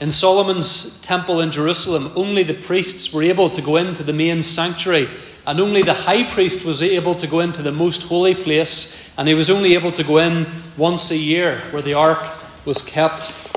In 0.00 0.10
Solomon's 0.10 1.00
temple 1.02 1.40
in 1.40 1.52
Jerusalem, 1.52 2.10
only 2.16 2.42
the 2.42 2.54
priests 2.54 3.12
were 3.12 3.22
able 3.22 3.48
to 3.50 3.62
go 3.62 3.76
into 3.76 4.02
the 4.02 4.12
main 4.12 4.42
sanctuary, 4.42 5.08
and 5.46 5.60
only 5.60 5.82
the 5.82 5.94
high 5.94 6.24
priest 6.24 6.64
was 6.64 6.82
able 6.82 7.14
to 7.14 7.26
go 7.26 7.40
into 7.40 7.62
the 7.62 7.72
most 7.72 8.04
holy 8.04 8.34
place, 8.34 9.12
and 9.16 9.28
he 9.28 9.34
was 9.34 9.50
only 9.50 9.74
able 9.74 9.92
to 9.92 10.02
go 10.02 10.18
in 10.18 10.46
once 10.76 11.10
a 11.10 11.16
year 11.16 11.58
where 11.70 11.82
the 11.82 11.94
ark 11.94 12.18
was 12.64 12.84
kept. 12.84 13.52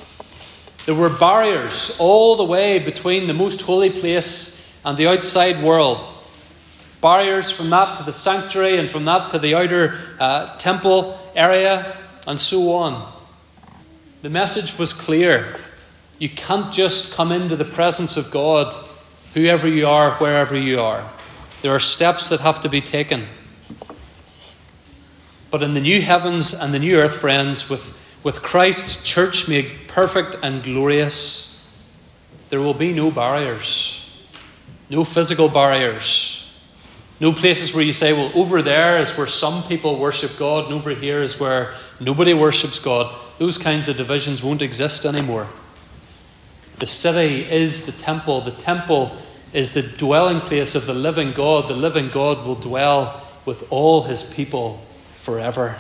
There 0.86 0.96
were 0.96 1.10
barriers 1.10 1.96
all 2.00 2.36
the 2.36 2.44
way 2.44 2.80
between 2.80 3.28
the 3.28 3.34
most 3.34 3.62
holy 3.62 3.90
place 3.90 4.80
and 4.86 4.98
the 4.98 5.08
outside 5.08 5.64
world. 5.64 6.00
Barriers 7.02 7.52
from 7.52 7.70
that 7.72 7.98
to 7.98 8.04
the 8.04 8.14
sanctuary 8.14 8.78
and 8.80 8.90
from 8.90 9.06
that 9.06 9.32
to 9.32 9.40
the 9.40 9.56
outer 9.56 10.00
uh, 10.20 10.56
temple 10.58 11.20
area 11.38 11.98
and 12.26 12.40
so 12.40 12.74
on. 12.74 13.12
The 14.22 14.30
message 14.30 14.78
was 14.78 14.92
clear. 14.94 15.56
You 16.20 16.30
can't 16.30 16.74
just 16.74 17.14
come 17.14 17.32
into 17.32 17.56
the 17.56 17.66
presence 17.66 18.18
of 18.18 18.32
God, 18.32 18.74
whoever 19.34 19.68
you 19.68 19.88
are, 19.88 20.12
wherever 20.16 20.58
you 20.58 20.82
are. 20.82 21.10
There 21.62 21.74
are 21.74 21.80
steps 21.80 22.30
that 22.30 22.42
have 22.42 22.62
to 22.64 22.70
be 22.70 22.82
taken. 22.82 23.28
But 25.50 25.64
in 25.64 25.74
the 25.74 25.82
new 25.82 26.02
heavens 26.02 26.54
and 26.54 26.74
the 26.74 26.80
new 26.80 26.98
earth, 26.98 27.16
friends, 27.16 27.70
with 27.70 27.98
with 28.28 28.42
Christ's 28.42 29.06
church 29.06 29.48
made 29.48 29.72
perfect 29.88 30.36
and 30.44 30.62
glorious, 30.62 31.74
there 32.50 32.60
will 32.60 32.74
be 32.74 32.92
no 32.92 33.10
barriers, 33.10 34.06
no 34.90 35.06
physical 35.06 35.48
barriers, 35.48 36.37
no 37.20 37.34
places 37.34 37.74
where 37.74 37.84
you 37.84 37.94
say, 37.94 38.14
well, 38.14 38.32
over 38.36 38.62
there 38.62 39.00
is 39.00 39.18
where 39.18 39.28
some 39.28 39.64
people 39.64 39.98
worship 39.98 40.38
God, 40.38 40.66
and 40.66 40.74
over 40.74 40.92
here 40.92 41.22
is 41.22 41.40
where 41.40 41.74
nobody 42.00 42.34
worships 42.34 42.78
God. 42.78 43.14
Those 43.40 43.58
kinds 43.58 43.90
of 43.90 43.98
divisions 43.98 44.44
won't 44.44 44.62
exist 44.62 45.06
anymore. 45.06 45.48
The 46.78 46.88
city 46.88 47.44
is 47.52 47.88
the 47.88 48.04
temple. 48.04 48.42
The 48.42 48.52
temple 48.52 49.18
is 49.52 49.74
the 49.74 49.82
dwelling 49.82 50.42
place 50.42 50.76
of 50.76 50.86
the 50.86 50.94
living 50.94 51.32
God. 51.32 51.68
The 51.68 51.76
living 51.76 52.10
God 52.10 52.46
will 52.46 52.56
dwell 52.56 53.26
with 53.46 53.72
all 53.72 54.04
his 54.04 54.22
people 54.22 54.86
forever. 55.16 55.78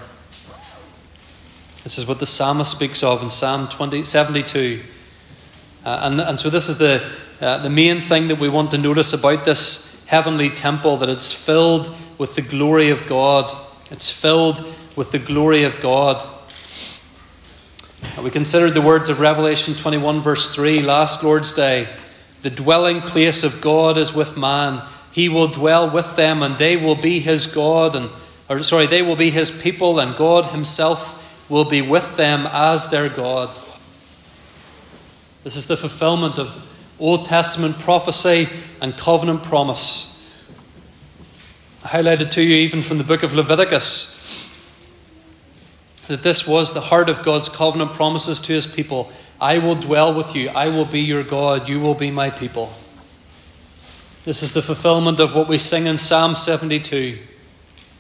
This 1.84 2.00
is 2.00 2.08
what 2.08 2.19
the 2.19 2.26
psalmist 2.26 2.71
speaks 2.71 3.04
of 3.04 3.21
in 3.21 3.30
Psalm 3.30 3.67
20, 3.69 4.04
72. 4.04 4.82
Uh, 5.86 6.00
and, 6.04 6.19
and 6.19 6.39
so, 6.39 6.50
this 6.50 6.67
is 6.67 6.80
the, 6.80 7.08
uh, 7.39 7.60
the 7.60 7.69
main 7.69 8.02
thing 8.02 8.28
that 8.30 8.39
we 8.39 8.50
want 8.50 8.71
to 8.71 8.78
notice 8.78 9.13
about 9.13 9.45
this 9.45 9.87
heavenly 10.08 10.50
temple 10.50 10.98
that 10.98 11.10
it's 11.10 11.34
filled 11.34 11.93
with 12.17 12.36
the 12.36 12.41
glory 12.41 12.89
of 12.89 13.06
God. 13.08 13.52
It's 13.91 14.10
filled 14.10 14.65
with 14.96 15.12
the 15.12 15.20
glory 15.20 15.63
of 15.63 15.80
God. 15.80 16.26
We 18.22 18.32
considered 18.32 18.72
the 18.72 18.82
words 18.82 19.10
of 19.10 19.20
Revelation 19.20 19.76
21, 19.76 20.22
verse 20.22 20.54
3, 20.54 20.82
last 20.82 21.24
Lord's 21.24 21.54
Day. 21.54 21.88
The 22.41 22.50
dwelling 22.50 23.02
place 23.02 23.43
of 23.43 23.62
God 23.62 23.98
is 23.98 24.15
with 24.15 24.38
man. 24.38 24.88
He 25.12 25.30
will 25.30 25.48
dwell 25.48 25.89
with 25.89 26.15
them, 26.15 26.41
and 26.41 26.58
they 26.58 26.78
will 26.78 26.96
be 26.96 27.20
his 27.20 27.54
God, 27.54 27.96
and 27.96 28.10
or 28.50 28.63
sorry, 28.63 28.86
they 28.86 29.02
will 29.02 29.15
be 29.15 29.30
his 29.30 29.62
people, 29.62 30.00
and 30.00 30.15
God 30.15 30.46
himself 30.46 31.50
will 31.50 31.65
be 31.65 31.82
with 31.82 32.17
them 32.17 32.48
as 32.50 32.89
their 32.89 33.10
God. 33.10 33.54
This 35.43 35.56
is 35.56 35.67
the 35.67 35.78
fulfillment 35.78 36.38
of 36.38 36.63
Old 37.00 37.26
Testament 37.26 37.80
prophecy 37.80 38.48
and 38.82 38.98
covenant 38.98 39.44
promise. 39.44 40.14
Highlighted 41.84 42.32
to 42.32 42.44
you 42.44 42.56
even 42.56 42.82
from 42.82 42.98
the 42.98 43.04
book 43.04 43.24
of 43.24 43.34
Leviticus 43.34 44.18
that 46.08 46.24
this 46.24 46.48
was 46.48 46.74
the 46.74 46.82
heart 46.82 47.10
of 47.10 47.24
God's 47.24 47.50
covenant 47.50 47.94
promises 47.94 48.40
to 48.42 48.54
his 48.54 48.66
people. 48.66 49.12
I 49.40 49.58
will 49.60 49.76
dwell 49.76 50.14
with 50.14 50.36
you, 50.36 50.50
I 50.50 50.70
will 50.70 50.86
be 50.86 51.02
your 51.02 51.24
God, 51.24 51.70
you 51.70 51.80
will 51.80 51.94
be 51.94 52.12
my 52.12 52.30
people. 52.30 52.74
This 54.26 54.42
is 54.42 54.54
the 54.54 54.62
fulfillment 54.62 55.20
of 55.20 55.36
what 55.36 55.48
we 55.48 55.58
sing 55.58 55.86
in 55.86 55.98
Psalm 55.98 56.36
72. 56.36 57.20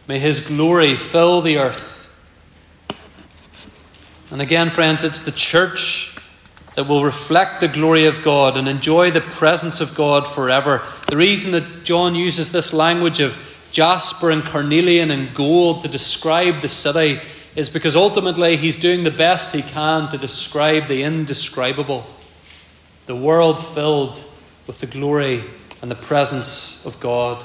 May 0.07 0.19
his 0.19 0.47
glory 0.47 0.95
fill 0.95 1.41
the 1.41 1.57
earth. 1.57 1.95
And 4.31 4.41
again, 4.41 4.69
friends, 4.69 5.03
it's 5.03 5.21
the 5.21 5.31
church 5.31 6.16
that 6.77 6.87
will 6.87 7.03
reflect 7.03 7.59
the 7.59 7.67
glory 7.67 8.05
of 8.05 8.21
God 8.21 8.55
and 8.55 8.67
enjoy 8.67 9.09
the 9.09 9.19
presence 9.19 9.81
of 9.81 9.95
God 9.95 10.27
forever. 10.27 10.83
The 11.07 11.17
reason 11.17 11.51
that 11.53 11.83
John 11.83 12.13
uses 12.13 12.51
this 12.51 12.71
language 12.71 13.19
of 13.19 13.35
jasper 13.71 14.29
and 14.29 14.43
carnelian 14.43 15.09
and 15.09 15.33
gold 15.33 15.81
to 15.81 15.87
describe 15.87 16.61
the 16.61 16.69
city 16.69 17.19
is 17.55 17.67
because 17.67 17.95
ultimately 17.95 18.57
he's 18.57 18.79
doing 18.79 19.03
the 19.03 19.09
best 19.09 19.55
he 19.55 19.63
can 19.63 20.07
to 20.09 20.19
describe 20.19 20.85
the 20.85 21.01
indescribable. 21.01 22.05
The 23.07 23.15
world 23.15 23.57
filled 23.65 24.23
with 24.67 24.79
the 24.79 24.85
glory 24.85 25.45
and 25.81 25.89
the 25.89 25.95
presence 25.95 26.85
of 26.85 26.99
God. 26.99 27.43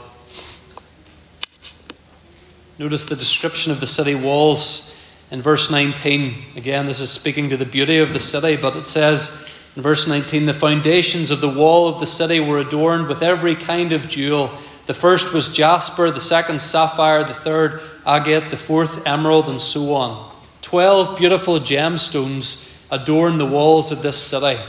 Notice 2.78 3.06
the 3.06 3.16
description 3.16 3.72
of 3.72 3.80
the 3.80 3.86
city 3.86 4.14
walls 4.14 4.91
in 5.32 5.40
verse 5.40 5.70
19. 5.70 6.34
Again, 6.56 6.86
this 6.86 7.00
is 7.00 7.10
speaking 7.10 7.48
to 7.48 7.56
the 7.56 7.64
beauty 7.64 7.96
of 7.96 8.12
the 8.12 8.20
city, 8.20 8.54
but 8.60 8.76
it 8.76 8.86
says 8.86 9.50
in 9.74 9.80
verse 9.80 10.06
19 10.06 10.44
the 10.44 10.52
foundations 10.52 11.30
of 11.30 11.40
the 11.40 11.48
wall 11.48 11.88
of 11.88 12.00
the 12.00 12.06
city 12.06 12.38
were 12.38 12.58
adorned 12.58 13.08
with 13.08 13.22
every 13.22 13.56
kind 13.56 13.92
of 13.92 14.08
jewel. 14.08 14.50
The 14.84 14.94
first 14.94 15.32
was 15.32 15.56
jasper, 15.56 16.10
the 16.10 16.20
second 16.20 16.60
sapphire, 16.60 17.24
the 17.24 17.32
third 17.32 17.80
agate, 18.04 18.50
the 18.50 18.58
fourth 18.58 19.06
emerald, 19.06 19.48
and 19.48 19.58
so 19.58 19.94
on. 19.94 20.30
Twelve 20.60 21.16
beautiful 21.16 21.58
gemstones 21.60 22.84
adorn 22.90 23.38
the 23.38 23.46
walls 23.46 23.90
of 23.90 24.02
this 24.02 24.22
city. 24.22 24.60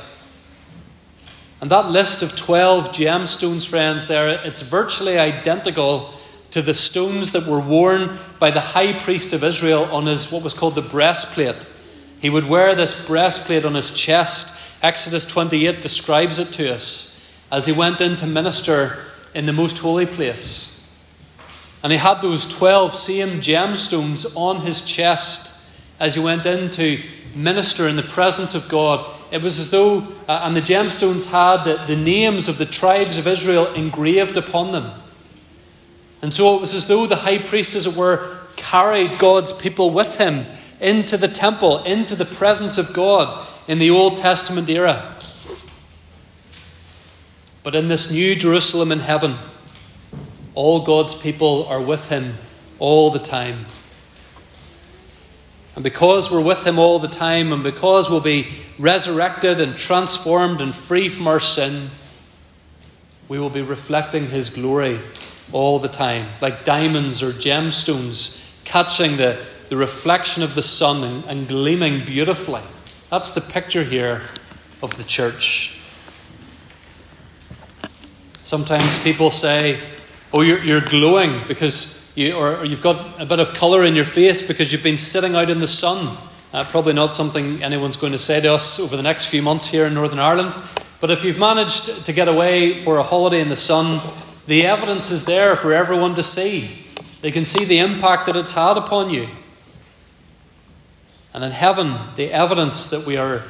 And 1.59 1.69
that 1.71 1.89
list 1.89 2.21
of 2.21 2.35
12 2.35 2.89
gemstones, 2.89 3.67
friends, 3.67 4.07
there, 4.07 4.41
it's 4.45 4.61
virtually 4.61 5.17
identical 5.17 6.13
to 6.53 6.61
the 6.61 6.73
stones 6.73 7.31
that 7.31 7.47
were 7.47 7.59
worn 7.59 8.19
by 8.37 8.51
the 8.51 8.59
high 8.59 8.93
priest 8.93 9.33
of 9.33 9.43
Israel 9.43 9.85
on 9.85 10.05
his 10.05 10.31
what 10.31 10.43
was 10.43 10.53
called 10.53 10.75
the 10.75 10.83
breastplate. 10.83 11.65
He 12.21 12.29
would 12.29 12.47
wear 12.47 12.75
this 12.75 13.07
breastplate 13.07 13.65
on 13.65 13.73
his 13.73 13.95
chest, 13.95 14.61
Exodus 14.83 15.25
28 15.25 15.81
describes 15.81 16.37
it 16.37 16.51
to 16.53 16.71
us 16.71 17.19
as 17.51 17.65
he 17.65 17.71
went 17.71 18.01
in 18.01 18.15
to 18.17 18.27
minister 18.27 19.03
in 19.33 19.47
the 19.47 19.51
most 19.51 19.79
holy 19.79 20.05
place. 20.05 20.87
And 21.81 21.91
he 21.91 21.97
had 21.97 22.21
those 22.21 22.47
12 22.47 22.93
same 22.93 23.39
gemstones 23.39 24.31
on 24.35 24.61
his 24.61 24.85
chest 24.85 25.67
as 25.99 26.13
he 26.13 26.23
went 26.23 26.45
in 26.45 26.69
to 26.71 27.01
minister 27.33 27.87
in 27.87 27.95
the 27.95 28.03
presence 28.03 28.53
of 28.53 28.69
God. 28.69 29.09
It 29.31 29.41
was 29.41 29.59
as 29.59 29.71
though, 29.71 30.07
uh, 30.27 30.41
and 30.43 30.55
the 30.55 30.61
gemstones 30.61 31.31
had 31.31 31.63
the, 31.63 31.83
the 31.87 31.99
names 31.99 32.47
of 32.47 32.59
the 32.59 32.67
tribes 32.67 33.17
of 33.17 33.25
Israel 33.25 33.73
engraved 33.73 34.37
upon 34.37 34.71
them. 34.71 34.91
And 36.23 36.33
so 36.33 36.55
it 36.55 36.61
was 36.61 36.73
as 36.73 36.87
though 36.87 37.05
the 37.05 37.17
high 37.17 37.37
priest, 37.37 37.75
as 37.75 37.85
it 37.85 37.97
were, 37.97 38.37
carried 38.55 39.19
God's 39.19 39.51
people 39.51 39.89
with 39.89 40.17
him 40.17 40.45
into 40.79 41.17
the 41.17 41.27
temple, 41.27 41.83
into 41.83 42.15
the 42.15 42.23
presence 42.23 42.77
of 42.77 42.93
God 42.93 43.45
in 43.67 43.77
the 43.77 43.89
Old 43.89 44.19
Testament 44.19 44.69
era. 44.69 45.17
But 47.61 47.75
in 47.75 47.89
this 47.89 48.09
new 48.09 48.35
Jerusalem 48.35 48.93
in 48.93 48.99
heaven, 48.99 49.35
all 50.55 50.83
God's 50.83 51.13
people 51.13 51.65
are 51.65 51.81
with 51.81 52.07
him 52.07 52.37
all 52.79 53.11
the 53.11 53.19
time. 53.19 53.65
And 55.75 55.83
because 55.83 56.31
we're 56.31 56.39
with 56.39 56.65
him 56.65 56.79
all 56.79 56.99
the 56.99 57.09
time, 57.09 57.51
and 57.51 57.63
because 57.63 58.09
we'll 58.09 58.21
be 58.21 58.47
resurrected 58.79 59.59
and 59.59 59.75
transformed 59.75 60.61
and 60.61 60.73
free 60.73 61.09
from 61.09 61.27
our 61.27 61.41
sin, 61.41 61.89
we 63.27 63.39
will 63.39 63.49
be 63.49 63.61
reflecting 63.61 64.27
his 64.27 64.49
glory 64.49 65.01
all 65.51 65.79
the 65.79 65.87
time, 65.87 66.27
like 66.41 66.65
diamonds 66.65 67.21
or 67.21 67.31
gemstones, 67.31 68.39
catching 68.63 69.17
the, 69.17 69.43
the 69.69 69.77
reflection 69.77 70.43
of 70.43 70.55
the 70.55 70.61
sun 70.61 71.03
and, 71.03 71.25
and 71.25 71.47
gleaming 71.47 72.05
beautifully. 72.05 72.61
That's 73.09 73.33
the 73.33 73.41
picture 73.41 73.83
here 73.83 74.21
of 74.81 74.97
the 74.97 75.03
church. 75.03 75.79
Sometimes 78.43 79.01
people 79.03 79.31
say, 79.31 79.79
Oh, 80.33 80.41
you're, 80.41 80.63
you're 80.63 80.81
glowing 80.81 81.41
because 81.47 82.11
you, 82.15 82.33
or, 82.33 82.65
you've 82.65 82.81
got 82.81 83.21
a 83.21 83.25
bit 83.25 83.39
of 83.39 83.53
colour 83.53 83.83
in 83.83 83.95
your 83.95 84.05
face 84.05 84.47
because 84.47 84.71
you've 84.71 84.83
been 84.83 84.97
sitting 84.97 85.35
out 85.35 85.49
in 85.49 85.59
the 85.59 85.67
sun. 85.67 86.17
Uh, 86.51 86.63
probably 86.65 86.93
not 86.93 87.13
something 87.13 87.63
anyone's 87.63 87.97
going 87.97 88.13
to 88.13 88.19
say 88.19 88.41
to 88.41 88.53
us 88.53 88.79
over 88.79 88.97
the 88.97 89.03
next 89.03 89.25
few 89.25 89.41
months 89.41 89.67
here 89.67 89.85
in 89.85 89.93
Northern 89.93 90.19
Ireland. 90.19 90.55
But 90.99 91.11
if 91.11 91.23
you've 91.23 91.39
managed 91.39 92.05
to 92.05 92.13
get 92.13 92.27
away 92.27 92.83
for 92.83 92.97
a 92.97 93.03
holiday 93.03 93.41
in 93.41 93.49
the 93.49 93.55
sun, 93.55 93.99
the 94.45 94.65
evidence 94.65 95.11
is 95.11 95.25
there 95.25 95.55
for 95.55 95.73
everyone 95.73 96.15
to 96.15 96.23
see. 96.23 96.85
They 97.21 97.31
can 97.31 97.45
see 97.45 97.63
the 97.63 97.79
impact 97.79 98.25
that 98.25 98.35
it's 98.35 98.53
had 98.53 98.77
upon 98.77 99.09
you. 99.09 99.27
And 101.33 101.43
in 101.43 101.51
heaven, 101.51 101.97
the 102.15 102.31
evidence 102.31 102.89
that 102.89 103.05
we 103.05 103.17
are 103.17 103.43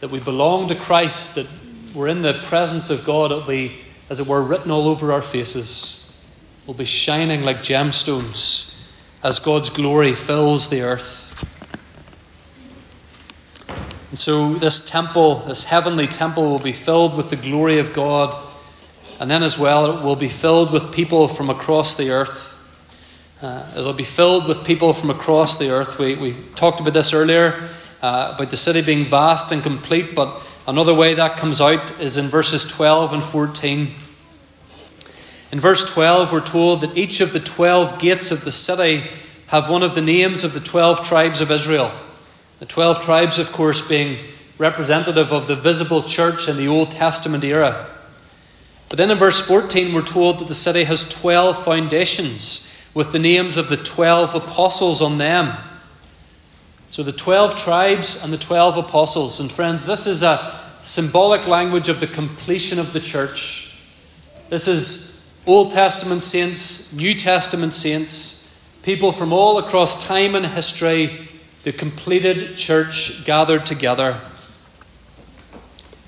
that 0.00 0.10
we 0.10 0.20
belong 0.20 0.68
to 0.68 0.74
Christ, 0.74 1.36
that 1.36 1.48
we're 1.94 2.08
in 2.08 2.20
the 2.20 2.34
presence 2.34 2.90
of 2.90 3.06
God, 3.06 3.32
it'll 3.32 3.42
be, 3.42 3.78
as 4.10 4.20
it 4.20 4.26
were, 4.26 4.42
written 4.42 4.70
all 4.70 4.86
over 4.86 5.12
our 5.12 5.22
faces 5.22 6.22
will 6.66 6.74
be 6.74 6.84
shining 6.84 7.42
like 7.42 7.58
gemstones 7.58 8.82
as 9.22 9.38
God's 9.38 9.70
glory 9.70 10.12
fills 10.12 10.68
the 10.68 10.82
earth. 10.82 11.22
And 14.10 14.18
so, 14.18 14.54
this 14.54 14.84
temple, 14.84 15.36
this 15.46 15.64
heavenly 15.64 16.06
temple, 16.06 16.50
will 16.50 16.58
be 16.58 16.72
filled 16.72 17.16
with 17.16 17.30
the 17.30 17.36
glory 17.36 17.78
of 17.78 17.92
God. 17.92 18.53
And 19.20 19.30
then, 19.30 19.42
as 19.42 19.58
well, 19.58 19.96
it 19.96 20.04
will 20.04 20.16
be 20.16 20.28
filled 20.28 20.72
with 20.72 20.92
people 20.92 21.28
from 21.28 21.48
across 21.48 21.96
the 21.96 22.10
earth. 22.10 22.50
Uh, 23.40 23.64
it'll 23.76 23.92
be 23.92 24.04
filled 24.04 24.48
with 24.48 24.64
people 24.64 24.92
from 24.92 25.10
across 25.10 25.58
the 25.58 25.70
earth. 25.70 25.98
We, 25.98 26.16
we 26.16 26.34
talked 26.56 26.80
about 26.80 26.94
this 26.94 27.12
earlier, 27.12 27.68
uh, 28.02 28.32
about 28.34 28.50
the 28.50 28.56
city 28.56 28.82
being 28.82 29.04
vast 29.04 29.52
and 29.52 29.62
complete, 29.62 30.14
but 30.14 30.42
another 30.66 30.94
way 30.94 31.14
that 31.14 31.36
comes 31.36 31.60
out 31.60 32.00
is 32.00 32.16
in 32.16 32.26
verses 32.26 32.66
12 32.66 33.12
and 33.12 33.22
14. 33.22 33.94
In 35.52 35.60
verse 35.60 35.92
12, 35.92 36.32
we're 36.32 36.44
told 36.44 36.80
that 36.80 36.96
each 36.96 37.20
of 37.20 37.32
the 37.32 37.40
12 37.40 38.00
gates 38.00 38.32
of 38.32 38.44
the 38.44 38.50
city 38.50 39.04
have 39.46 39.70
one 39.70 39.84
of 39.84 39.94
the 39.94 40.00
names 40.00 40.42
of 40.42 40.52
the 40.52 40.60
12 40.60 41.06
tribes 41.06 41.40
of 41.40 41.50
Israel. 41.50 41.92
The 42.58 42.66
12 42.66 43.02
tribes, 43.02 43.38
of 43.38 43.52
course, 43.52 43.86
being 43.86 44.18
representative 44.58 45.32
of 45.32 45.46
the 45.46 45.56
visible 45.56 46.02
church 46.02 46.48
in 46.48 46.56
the 46.56 46.66
Old 46.66 46.90
Testament 46.92 47.44
era. 47.44 47.93
But 48.94 48.98
then 48.98 49.10
in 49.10 49.18
verse 49.18 49.44
14, 49.44 49.92
we're 49.92 50.02
told 50.02 50.38
that 50.38 50.46
the 50.46 50.54
city 50.54 50.84
has 50.84 51.08
12 51.08 51.64
foundations 51.64 52.72
with 52.94 53.10
the 53.10 53.18
names 53.18 53.56
of 53.56 53.68
the 53.68 53.76
12 53.76 54.36
apostles 54.36 55.02
on 55.02 55.18
them. 55.18 55.58
So 56.86 57.02
the 57.02 57.10
12 57.10 57.58
tribes 57.58 58.22
and 58.22 58.32
the 58.32 58.38
12 58.38 58.76
apostles. 58.76 59.40
And 59.40 59.50
friends, 59.50 59.84
this 59.84 60.06
is 60.06 60.22
a 60.22 60.60
symbolic 60.82 61.48
language 61.48 61.88
of 61.88 61.98
the 61.98 62.06
completion 62.06 62.78
of 62.78 62.92
the 62.92 63.00
church. 63.00 63.76
This 64.48 64.68
is 64.68 65.28
Old 65.44 65.72
Testament 65.72 66.22
saints, 66.22 66.92
New 66.92 67.14
Testament 67.14 67.72
saints, 67.72 68.62
people 68.84 69.10
from 69.10 69.32
all 69.32 69.58
across 69.58 70.06
time 70.06 70.36
and 70.36 70.46
history, 70.46 71.30
the 71.64 71.72
completed 71.72 72.56
church 72.56 73.24
gathered 73.24 73.66
together. 73.66 74.20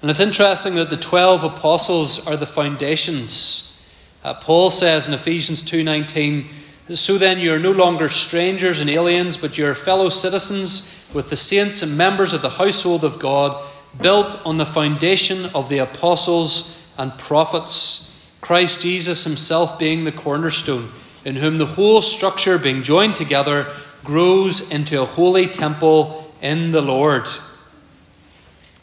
And 0.07 0.11
it's 0.12 0.21
interesting 0.21 0.77
that 0.77 0.88
the 0.88 0.97
12 0.97 1.42
apostles 1.42 2.29
are 2.29 2.37
the 2.37 2.47
foundations. 2.47 3.83
Uh, 4.23 4.35
Paul 4.35 4.71
says 4.71 5.09
in 5.09 5.12
Ephesians 5.12 5.62
2:19, 5.62 6.49
"So 6.95 7.19
then 7.19 7.40
you 7.40 7.53
are 7.53 7.59
no 7.59 7.73
longer 7.73 8.09
strangers 8.09 8.79
and 8.79 8.88
aliens, 8.88 9.37
but 9.37 9.59
you 9.59 9.66
are 9.66 9.75
fellow 9.75 10.09
citizens 10.09 10.92
with 11.12 11.29
the 11.29 11.37
saints 11.37 11.83
and 11.83 11.99
members 11.99 12.33
of 12.33 12.40
the 12.40 12.51
household 12.51 13.03
of 13.03 13.19
God, 13.19 13.61
built 14.01 14.38
on 14.47 14.59
the 14.59 14.64
foundation 14.64 15.51
of 15.53 15.69
the 15.69 15.79
apostles 15.79 16.77
and 16.97 17.19
prophets." 17.19 18.12
Christ 18.40 18.83
Jesus 18.83 19.25
himself 19.25 19.77
being 19.77 20.05
the 20.05 20.12
cornerstone, 20.12 20.92
in 21.25 21.35
whom 21.35 21.59
the 21.59 21.75
whole 21.75 22.01
structure 22.01 22.59
being 22.59 22.85
joined 22.85 23.16
together 23.16 23.66
grows 24.05 24.71
into 24.71 25.03
a 25.03 25.05
holy 25.05 25.49
temple 25.49 26.33
in 26.40 26.71
the 26.71 26.81
Lord. 26.81 27.29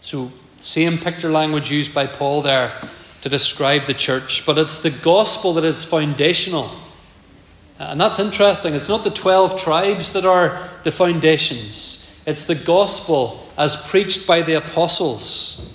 So, 0.02 0.34
same 0.64 0.98
picture 0.98 1.30
language 1.30 1.72
used 1.72 1.94
by 1.94 2.08
Paul 2.08 2.42
there 2.42 2.72
to 3.22 3.30
describe 3.30 3.86
the 3.86 3.94
church, 3.94 4.46
but 4.46 4.58
it's 4.58 4.82
the 4.82 4.90
gospel 4.90 5.54
that 5.54 5.64
is 5.66 5.84
foundational. 5.84 6.72
And 7.78 8.00
that's 8.00 8.20
interesting. 8.20 8.74
It's 8.74 8.88
not 8.88 9.04
the 9.04 9.10
12 9.10 9.60
tribes 9.60 10.14
that 10.14 10.26
are 10.26 10.70
the 10.84 10.92
foundations, 10.92 12.24
it's 12.26 12.48
the 12.48 12.56
gospel 12.56 13.46
as 13.58 13.88
preached 13.88 14.26
by 14.26 14.42
the 14.42 14.54
apostles. 14.54 15.70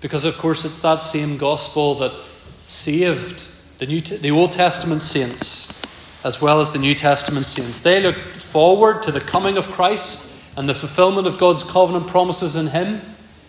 Because, 0.00 0.26
of 0.26 0.36
course, 0.36 0.66
it's 0.66 0.82
that 0.82 1.02
same 1.02 1.38
gospel 1.38 1.94
that 1.94 2.12
saved 2.58 3.46
the, 3.78 3.86
New, 3.86 4.02
the 4.02 4.30
Old 4.30 4.52
Testament 4.52 5.00
saints 5.00 5.80
as 6.22 6.42
well 6.42 6.60
as 6.60 6.72
the 6.72 6.78
New 6.78 6.94
Testament 6.94 7.46
saints. 7.46 7.80
They 7.80 8.02
looked 8.02 8.32
forward 8.32 9.02
to 9.04 9.12
the 9.12 9.20
coming 9.20 9.56
of 9.56 9.70
Christ 9.72 10.42
and 10.56 10.68
the 10.68 10.74
fulfillment 10.74 11.26
of 11.26 11.38
God's 11.38 11.62
covenant 11.62 12.06
promises 12.06 12.54
in 12.54 12.68
Him. 12.68 13.00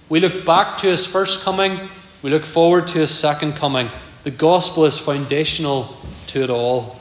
We 0.07 0.19
look 0.19 0.45
back 0.45 0.77
to 0.77 0.87
His 0.87 1.05
first 1.05 1.43
coming, 1.43 1.89
we 2.21 2.29
look 2.29 2.45
forward 2.45 2.87
to 2.89 2.99
His 2.99 3.11
second 3.11 3.53
coming. 3.53 3.89
The 4.23 4.31
gospel 4.31 4.85
is 4.85 4.99
foundational 4.99 5.97
to 6.27 6.43
it 6.43 6.49
all. 6.49 6.99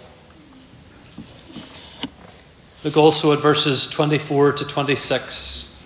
Look 2.82 2.96
also 2.96 3.32
at 3.32 3.40
verses 3.40 3.88
24 3.88 4.52
to 4.52 4.66
26. 4.66 5.82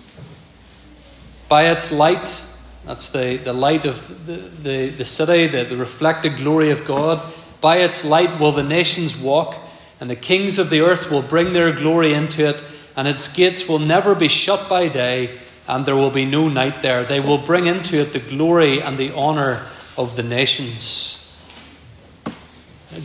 By 1.47 1.69
its 1.69 1.91
light, 1.91 2.45
that's 2.85 3.11
the, 3.11 3.37
the 3.37 3.53
light 3.53 3.85
of 3.85 4.25
the, 4.25 4.33
the, 4.33 4.89
the 4.89 5.05
city, 5.05 5.47
the, 5.47 5.63
the 5.63 5.77
reflected 5.77 6.37
glory 6.37 6.71
of 6.71 6.85
God. 6.85 7.25
By 7.61 7.77
its 7.77 8.05
light 8.05 8.39
will 8.39 8.51
the 8.51 8.63
nations 8.63 9.17
walk, 9.17 9.55
and 9.99 10.09
the 10.09 10.15
kings 10.15 10.59
of 10.59 10.69
the 10.69 10.81
earth 10.81 11.11
will 11.11 11.21
bring 11.21 11.53
their 11.53 11.71
glory 11.71 12.13
into 12.13 12.47
it, 12.47 12.63
and 12.95 13.07
its 13.07 13.31
gates 13.31 13.67
will 13.67 13.79
never 13.79 14.15
be 14.15 14.27
shut 14.27 14.69
by 14.69 14.87
day, 14.87 15.37
and 15.69 15.85
there 15.85 15.95
will 15.95 16.09
be 16.09 16.25
no 16.25 16.49
night 16.49 16.81
there. 16.81 17.03
They 17.03 17.19
will 17.19 17.37
bring 17.37 17.67
into 17.67 18.01
it 18.01 18.11
the 18.11 18.19
glory 18.19 18.81
and 18.81 18.97
the 18.97 19.13
honour 19.13 19.67
of 19.95 20.15
the 20.15 20.23
nations. 20.23 21.15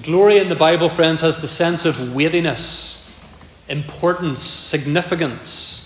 Glory 0.03 0.39
in 0.39 0.49
the 0.49 0.55
Bible, 0.55 0.89
friends, 0.89 1.21
has 1.21 1.43
the 1.43 1.47
sense 1.47 1.85
of 1.85 2.15
weightiness, 2.15 3.15
importance, 3.69 4.43
significance. 4.43 5.83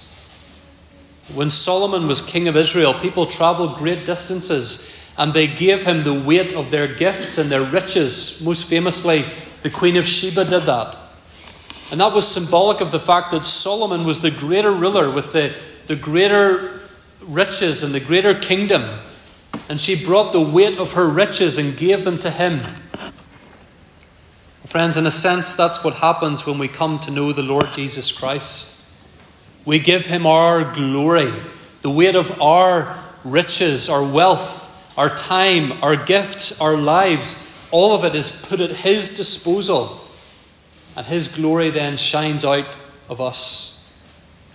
When 1.35 1.51
Solomon 1.51 2.07
was 2.07 2.25
king 2.25 2.47
of 2.47 2.57
Israel, 2.57 2.95
people 2.95 3.27
traveled 3.27 3.77
great 3.77 4.07
distances 4.07 4.95
and 5.19 5.35
they 5.35 5.49
gave 5.49 5.85
him 5.85 6.05
the 6.05 6.15
weight 6.15 6.55
of 6.55 6.71
their 6.71 6.87
gifts 6.87 7.39
and 7.39 7.51
their 7.51 7.63
riches. 7.63 8.41
Most 8.41 8.67
famously, 8.67 9.25
the 9.63 9.71
Queen 9.71 9.97
of 9.97 10.07
Sheba 10.07 10.45
did 10.45 10.63
that. 10.63 10.97
And 11.91 12.01
that 12.01 12.13
was 12.13 12.29
symbolic 12.29 12.81
of 12.81 12.93
the 12.93 13.01
fact 13.01 13.33
that 13.33 13.47
Solomon 13.47 14.05
was 14.05 14.21
the 14.21 14.31
greater 14.31 14.71
ruler 14.71 15.11
with 15.11 15.33
the, 15.33 15.53
the 15.89 15.97
greater 15.97 16.81
riches 17.21 17.83
and 17.83 17.93
the 17.93 18.01
greater 18.01 18.35
kingdom. 18.35 19.01
And 19.69 19.81
she 19.81 20.03
brought 20.03 20.33
the 20.33 20.41
weight 20.41 20.79
of 20.79 20.93
her 20.93 21.09
riches 21.09 21.59
and 21.59 21.77
gave 21.77 22.05
them 22.05 22.19
to 22.21 22.31
him. 22.31 22.61
Friends, 24.67 24.97
in 24.97 25.07
a 25.07 25.11
sense, 25.11 25.57
that's 25.57 25.83
what 25.83 25.95
happens 25.95 26.47
when 26.47 26.59
we 26.59 26.69
come 26.69 27.01
to 27.01 27.11
know 27.11 27.33
the 27.33 27.43
Lord 27.43 27.67
Jesus 27.75 28.13
Christ. 28.13 28.81
We 29.65 29.79
give 29.79 30.07
him 30.07 30.27
our 30.27 30.63
glory, 30.75 31.33
the 31.83 31.91
weight 31.91 32.15
of 32.15 32.41
our 32.41 33.03
riches, 33.25 33.89
our 33.89 34.05
wealth, 34.05 34.67
our 34.97 35.09
time, 35.09 35.73
our 35.83 35.97
gifts, 35.97 36.61
our 36.61 36.77
lives, 36.77 37.49
all 37.71 37.95
of 37.95 38.05
it 38.05 38.15
is 38.15 38.45
put 38.49 38.61
at 38.61 38.71
His 38.71 39.17
disposal. 39.17 40.01
And 40.97 41.07
His 41.07 41.29
glory 41.29 41.71
then 41.71 41.97
shines 41.97 42.45
out 42.45 42.77
of 43.09 43.21
us. 43.21 43.78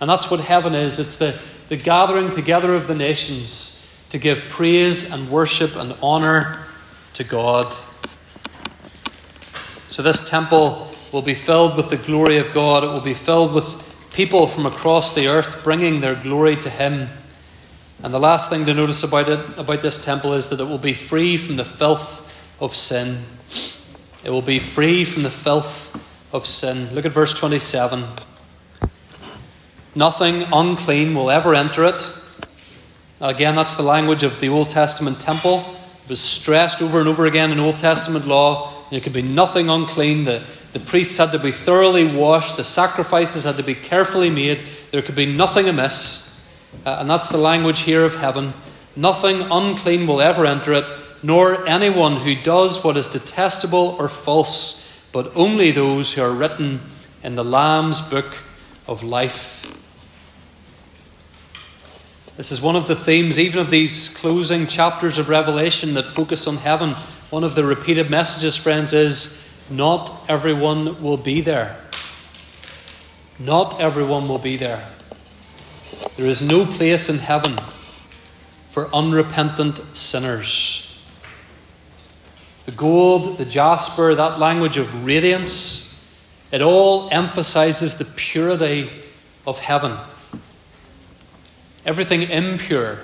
And 0.00 0.10
that's 0.10 0.30
what 0.30 0.40
heaven 0.40 0.74
is 0.74 0.98
it's 0.98 1.18
the, 1.18 1.40
the 1.68 1.76
gathering 1.76 2.30
together 2.30 2.74
of 2.74 2.86
the 2.86 2.94
nations 2.94 3.74
to 4.10 4.18
give 4.18 4.48
praise 4.48 5.12
and 5.12 5.30
worship 5.30 5.76
and 5.76 5.92
honour 6.02 6.66
to 7.14 7.24
God. 7.24 7.74
So, 9.88 10.02
this 10.02 10.28
temple 10.28 10.90
will 11.12 11.22
be 11.22 11.34
filled 11.34 11.76
with 11.76 11.90
the 11.90 11.96
glory 11.96 12.38
of 12.38 12.52
God. 12.52 12.84
It 12.84 12.88
will 12.88 13.00
be 13.00 13.14
filled 13.14 13.54
with 13.54 14.10
people 14.12 14.46
from 14.46 14.66
across 14.66 15.14
the 15.14 15.28
earth 15.28 15.62
bringing 15.62 16.00
their 16.00 16.14
glory 16.14 16.56
to 16.56 16.70
Him. 16.70 17.08
And 18.02 18.12
the 18.12 18.18
last 18.18 18.50
thing 18.50 18.66
to 18.66 18.74
notice 18.74 19.02
about 19.02 19.28
it, 19.28 19.58
about 19.58 19.82
this 19.82 20.04
temple, 20.04 20.32
is 20.34 20.48
that 20.48 20.60
it 20.60 20.64
will 20.64 20.78
be 20.78 20.92
free 20.92 21.36
from 21.36 21.56
the 21.56 21.64
filth 21.64 22.20
of 22.60 22.74
sin. 22.74 23.22
It 24.24 24.30
will 24.30 24.42
be 24.42 24.58
free 24.58 25.04
from 25.04 25.22
the 25.22 25.30
filth 25.30 25.94
of 26.32 26.46
sin. 26.46 26.94
Look 26.94 27.06
at 27.06 27.12
verse 27.12 27.38
27. 27.38 28.04
Nothing 29.94 30.44
unclean 30.52 31.14
will 31.14 31.30
ever 31.30 31.54
enter 31.54 31.84
it. 31.84 32.12
Again, 33.20 33.54
that's 33.54 33.76
the 33.76 33.82
language 33.82 34.24
of 34.24 34.40
the 34.40 34.48
Old 34.48 34.70
Testament 34.70 35.20
temple. 35.20 35.64
It 36.04 36.10
was 36.10 36.20
stressed 36.20 36.82
over 36.82 36.98
and 36.98 37.08
over 37.08 37.26
again 37.26 37.52
in 37.52 37.60
Old 37.60 37.78
Testament 37.78 38.26
law. 38.26 38.72
There 38.90 39.00
could 39.00 39.12
be 39.12 39.22
nothing 39.22 39.68
unclean. 39.68 40.24
The, 40.24 40.44
the 40.72 40.80
priests 40.80 41.16
had 41.18 41.30
to 41.30 41.38
be 41.38 41.52
thoroughly 41.52 42.06
washed. 42.06 42.56
The 42.56 42.64
sacrifices 42.64 43.44
had 43.44 43.56
to 43.56 43.62
be 43.62 43.74
carefully 43.74 44.30
made. 44.30 44.60
There 44.90 45.00
could 45.00 45.14
be 45.14 45.26
nothing 45.26 45.68
amiss. 45.68 46.44
Uh, 46.84 46.96
and 46.98 47.08
that's 47.08 47.28
the 47.28 47.38
language 47.38 47.80
here 47.80 48.04
of 48.04 48.16
heaven. 48.16 48.52
Nothing 48.96 49.42
unclean 49.42 50.06
will 50.06 50.20
ever 50.20 50.44
enter 50.44 50.72
it, 50.72 50.84
nor 51.22 51.66
anyone 51.66 52.16
who 52.16 52.34
does 52.34 52.84
what 52.84 52.96
is 52.96 53.08
detestable 53.08 53.96
or 53.98 54.08
false, 54.08 55.02
but 55.12 55.32
only 55.36 55.70
those 55.70 56.14
who 56.14 56.22
are 56.22 56.32
written 56.32 56.80
in 57.22 57.36
the 57.36 57.44
Lamb's 57.44 58.02
book 58.02 58.36
of 58.86 59.02
life. 59.02 59.83
This 62.36 62.50
is 62.50 62.60
one 62.60 62.74
of 62.74 62.88
the 62.88 62.96
themes, 62.96 63.38
even 63.38 63.60
of 63.60 63.70
these 63.70 64.16
closing 64.16 64.66
chapters 64.66 65.18
of 65.18 65.28
Revelation 65.28 65.94
that 65.94 66.04
focus 66.04 66.48
on 66.48 66.56
heaven. 66.56 66.90
One 67.30 67.44
of 67.44 67.54
the 67.54 67.64
repeated 67.64 68.10
messages, 68.10 68.56
friends, 68.56 68.92
is 68.92 69.40
not 69.70 70.10
everyone 70.28 71.00
will 71.00 71.16
be 71.16 71.40
there. 71.40 71.76
Not 73.38 73.80
everyone 73.80 74.26
will 74.26 74.38
be 74.38 74.56
there. 74.56 74.90
There 76.16 76.26
is 76.26 76.42
no 76.42 76.66
place 76.66 77.08
in 77.08 77.18
heaven 77.18 77.56
for 78.70 78.92
unrepentant 78.92 79.78
sinners. 79.96 81.00
The 82.66 82.72
gold, 82.72 83.38
the 83.38 83.44
jasper, 83.44 84.12
that 84.16 84.40
language 84.40 84.76
of 84.76 85.06
radiance, 85.06 86.04
it 86.50 86.62
all 86.62 87.08
emphasizes 87.12 87.98
the 87.98 88.12
purity 88.16 88.90
of 89.46 89.60
heaven. 89.60 89.96
Everything 91.86 92.22
impure, 92.22 92.98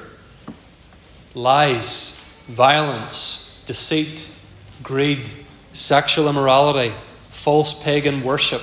lies, 1.35 2.43
violence, 2.47 3.63
deceit, 3.67 4.35
greed, 4.83 5.29
sexual 5.73 6.29
immorality, 6.29 6.95
false 7.31 7.83
pagan 7.83 8.23
worship, 8.23 8.63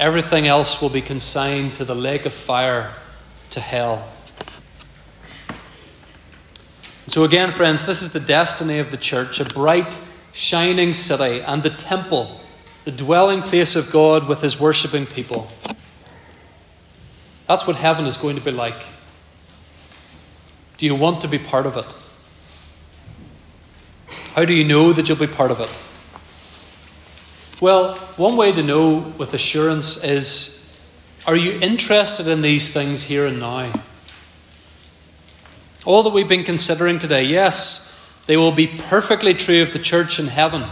everything 0.00 0.46
else 0.46 0.80
will 0.80 0.88
be 0.88 1.02
consigned 1.02 1.74
to 1.74 1.84
the 1.84 1.94
lake 1.94 2.26
of 2.26 2.32
fire, 2.32 2.92
to 3.50 3.60
hell. 3.60 4.08
So, 7.06 7.24
again, 7.24 7.52
friends, 7.52 7.86
this 7.86 8.02
is 8.02 8.12
the 8.12 8.20
destiny 8.20 8.78
of 8.78 8.90
the 8.90 8.96
church 8.96 9.40
a 9.40 9.44
bright, 9.44 9.98
shining 10.32 10.92
city 10.92 11.40
and 11.40 11.62
the 11.62 11.70
temple, 11.70 12.40
the 12.84 12.92
dwelling 12.92 13.42
place 13.42 13.76
of 13.76 13.90
God 13.90 14.28
with 14.28 14.42
his 14.42 14.60
worshipping 14.60 15.06
people. 15.06 15.48
That's 17.46 17.66
what 17.66 17.76
heaven 17.76 18.06
is 18.06 18.16
going 18.16 18.36
to 18.36 18.42
be 18.42 18.50
like. 18.50 18.84
Do 20.78 20.86
you 20.86 20.94
want 20.94 21.20
to 21.22 21.28
be 21.28 21.38
part 21.38 21.66
of 21.66 21.76
it? 21.76 21.86
How 24.34 24.44
do 24.44 24.52
you 24.52 24.64
know 24.64 24.92
that 24.92 25.08
you'll 25.08 25.18
be 25.18 25.26
part 25.26 25.50
of 25.50 25.60
it? 25.60 25.70
Well, 27.62 27.96
one 28.16 28.36
way 28.36 28.52
to 28.52 28.62
know 28.62 28.98
with 29.16 29.32
assurance 29.32 30.04
is 30.04 30.78
are 31.26 31.36
you 31.36 31.58
interested 31.60 32.28
in 32.28 32.42
these 32.42 32.72
things 32.72 33.04
here 33.04 33.26
and 33.26 33.40
now? 33.40 33.72
All 35.84 36.02
that 36.02 36.10
we've 36.10 36.28
been 36.28 36.44
considering 36.44 36.98
today, 36.98 37.24
yes, 37.24 37.92
they 38.26 38.36
will 38.36 38.52
be 38.52 38.66
perfectly 38.66 39.34
true 39.34 39.62
of 39.62 39.72
the 39.72 39.78
church 39.78 40.18
in 40.18 40.26
heaven. 40.26 40.64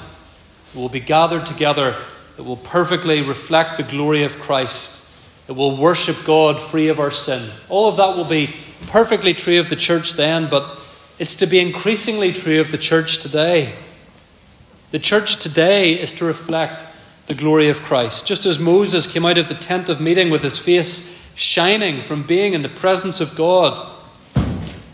We 0.75 0.81
will 0.81 0.89
be 0.89 1.01
gathered 1.01 1.47
together 1.47 1.97
it 2.37 2.45
will 2.45 2.57
perfectly 2.57 3.23
reflect 3.23 3.77
the 3.77 3.85
glory 3.85 4.25
of 4.25 4.41
Christ 4.41 5.04
that 5.47 5.55
will 5.55 5.77
worship 5.77 6.17
God 6.25 6.61
free 6.61 6.89
of 6.89 6.99
our 6.99 7.11
sin. 7.11 7.51
All 7.69 7.89
of 7.89 7.97
that 7.97 8.17
will 8.17 8.25
be 8.25 8.55
perfectly 8.87 9.35
true 9.35 9.61
of 9.61 9.69
the 9.69 9.77
church 9.77 10.15
then, 10.15 10.49
but 10.49 10.81
it's 11.19 11.37
to 11.37 11.47
be 11.47 11.61
increasingly 11.61 12.33
true 12.33 12.61
of 12.61 12.71
the 12.71 12.79
church 12.79 13.19
today. 13.19 13.75
The 14.91 14.99
church 14.99 15.37
today 15.37 16.01
is 16.01 16.13
to 16.17 16.25
reflect 16.25 16.87
the 17.27 17.35
glory 17.35 17.69
of 17.69 17.83
Christ. 17.83 18.27
Just 18.27 18.47
as 18.47 18.59
Moses 18.59 19.11
came 19.11 19.25
out 19.25 19.39
of 19.39 19.49
the 19.49 19.55
tent 19.55 19.89
of 19.89 20.01
meeting 20.01 20.31
with 20.31 20.43
his 20.43 20.59
face 20.59 21.33
shining 21.35 22.01
from 22.01 22.23
being 22.23 22.53
in 22.53 22.63
the 22.63 22.69
presence 22.69 23.21
of 23.21 23.35
God, 23.35 23.91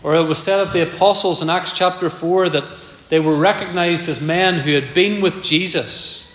or 0.03 0.15
it 0.15 0.23
was 0.23 0.41
said 0.41 0.59
of 0.59 0.73
the 0.73 0.81
apostles 0.81 1.41
in 1.41 1.49
Acts 1.49 1.77
chapter 1.77 2.09
4 2.09 2.49
that 2.49 2.63
they 3.09 3.19
were 3.19 3.35
recognized 3.35 4.09
as 4.09 4.21
men 4.21 4.59
who 4.59 4.73
had 4.73 4.93
been 4.93 5.21
with 5.21 5.43
Jesus. 5.43 6.30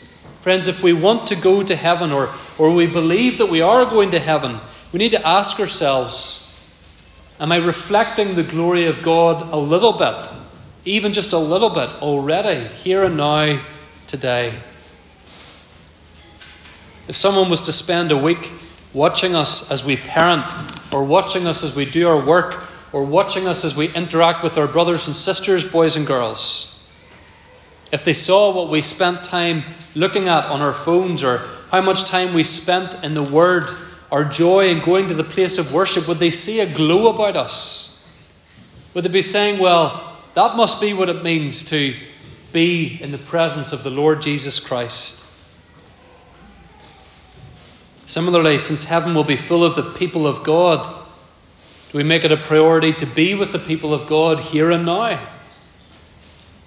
Friends, 0.47 0.69
if 0.69 0.81
we 0.81 0.93
want 0.93 1.27
to 1.27 1.35
go 1.35 1.65
to 1.65 1.75
heaven 1.75 2.13
or, 2.13 2.33
or 2.57 2.71
we 2.71 2.87
believe 2.87 3.39
that 3.39 3.47
we 3.47 3.61
are 3.61 3.85
going 3.85 4.13
to 4.13 4.21
heaven, 4.21 4.61
we 4.93 4.99
need 5.01 5.11
to 5.11 5.27
ask 5.27 5.59
ourselves 5.59 6.57
Am 7.41 7.51
I 7.51 7.57
reflecting 7.57 8.37
the 8.37 8.45
glory 8.45 8.87
of 8.87 9.03
God 9.03 9.53
a 9.53 9.57
little 9.57 9.95
bit, 9.95 10.29
even 10.85 11.13
just 11.13 11.33
a 11.33 11.39
little 11.39 11.71
bit 11.71 11.91
already, 12.01 12.65
here 12.65 13.03
and 13.03 13.17
now, 13.17 13.61
today? 14.07 14.55
If 17.09 17.17
someone 17.17 17.51
was 17.51 17.63
to 17.63 17.73
spend 17.73 18.13
a 18.13 18.17
week 18.17 18.53
watching 18.95 19.35
us 19.35 19.69
as 19.69 19.85
we 19.85 19.97
parent, 19.97 20.45
or 20.93 21.03
watching 21.03 21.49
us 21.49 21.65
as 21.65 21.75
we 21.75 21.87
do 21.87 22.07
our 22.07 22.25
work, 22.25 22.69
or 22.93 23.03
watching 23.03 23.49
us 23.49 23.65
as 23.65 23.77
we 23.77 23.93
interact 23.95 24.45
with 24.45 24.57
our 24.59 24.69
brothers 24.69 25.09
and 25.09 25.17
sisters, 25.17 25.69
boys 25.69 25.97
and 25.97 26.07
girls, 26.07 26.76
if 27.93 28.05
they 28.05 28.13
saw 28.13 28.55
what 28.55 28.71
we 28.71 28.81
spent 28.81 29.25
time 29.25 29.65
looking 29.95 30.29
at 30.29 30.45
on 30.47 30.61
our 30.61 30.73
phones 30.73 31.23
or 31.23 31.39
how 31.71 31.81
much 31.81 32.09
time 32.09 32.35
we 32.35 32.43
spent 32.43 33.03
in 33.05 33.15
the 33.15 33.23
Word, 33.23 33.65
our 34.11 34.25
joy 34.25 34.69
in 34.69 34.81
going 34.81 35.09
to 35.09 35.15
the 35.15 35.25
place 35.25 35.59
of 35.59 35.73
worship, 35.73 36.07
would 36.09 36.19
they 36.19 36.31
see 36.31 36.61
a 36.61 36.73
glow 36.73 37.09
about 37.09 37.37
us? 37.37 38.05
Would 38.95 39.05
they 39.05 39.11
be 39.11 39.23
saying, 39.23 39.61
well, 39.61 40.19
that 40.35 40.57
must 40.57 40.81
be 40.81 40.93
what 40.93 41.09
it 41.09 41.23
means 41.23 41.65
to 41.67 41.95
be 42.53 42.99
in 43.01 43.13
the 43.13 43.19
presence 43.19 43.73
of 43.73 43.83
the 43.83 43.91
Lord 43.91 44.23
Jesus 44.23 44.61
Christ? 44.61 45.33
Similarly, 48.07 48.59
since 48.59 48.85
heaven 48.85 49.15
will 49.15 49.25
be 49.25 49.37
full 49.37 49.65
of 49.65 49.75
the 49.75 49.83
people 49.83 50.27
of 50.27 50.45
God, 50.45 50.87
do 51.91 51.99
we 51.99 52.05
make 52.05 52.25
it 52.25 52.33
a 52.33 52.37
priority 52.37 52.93
to 52.95 53.07
be 53.07 53.35
with 53.35 53.53
the 53.53 53.59
people 53.59 53.93
of 53.93 54.07
God 54.07 54.41
here 54.41 54.71
and 54.71 54.87
now? 54.87 55.19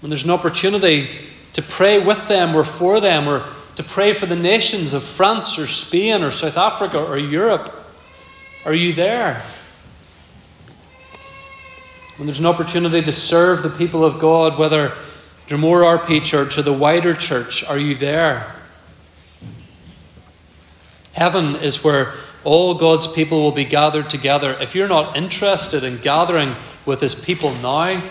When 0.02 0.10
there's 0.10 0.24
an 0.24 0.32
opportunity 0.32 1.28
to 1.54 1.62
pray 1.62 2.00
with 2.00 2.28
them 2.28 2.56
or 2.56 2.64
for 2.64 3.00
them 3.00 3.28
or 3.28 3.46
to 3.76 3.84
pray 3.84 4.14
for 4.14 4.26
the 4.26 4.36
nations 4.36 4.94
of 4.94 5.04
France 5.04 5.58
or 5.58 5.68
Spain 5.68 6.22
or 6.24 6.32
South 6.32 6.58
Africa 6.58 7.04
or 7.04 7.18
Europe, 7.18 7.74
are 8.66 8.74
you 8.74 8.94
there? 8.94 9.42
When 12.18 12.28
there's 12.28 12.40
an 12.40 12.46
opportunity 12.46 13.02
to 13.02 13.12
serve 13.12 13.64
the 13.64 13.70
people 13.70 14.04
of 14.04 14.20
God, 14.20 14.60
whether 14.60 14.94
Drumore 15.48 15.98
RP 15.98 16.24
Church 16.24 16.58
or 16.58 16.62
the 16.62 16.74
wider 16.74 17.14
church, 17.14 17.64
are 17.64 17.78
you 17.78 17.96
there? 17.96 18.56
Heaven 21.14 21.56
is 21.56 21.84
where 21.84 22.14
all 22.44 22.76
God's 22.76 23.08
people 23.12 23.42
will 23.42 23.52
be 23.52 23.66
gathered 23.66 24.10
together. 24.10 24.56
If 24.60 24.76
you're 24.76 24.88
not 24.88 25.18
interested 25.18 25.84
in 25.84 25.98
gathering 25.98 26.56
with 26.86 27.02
His 27.02 27.16
people 27.16 27.54
now, 27.56 28.02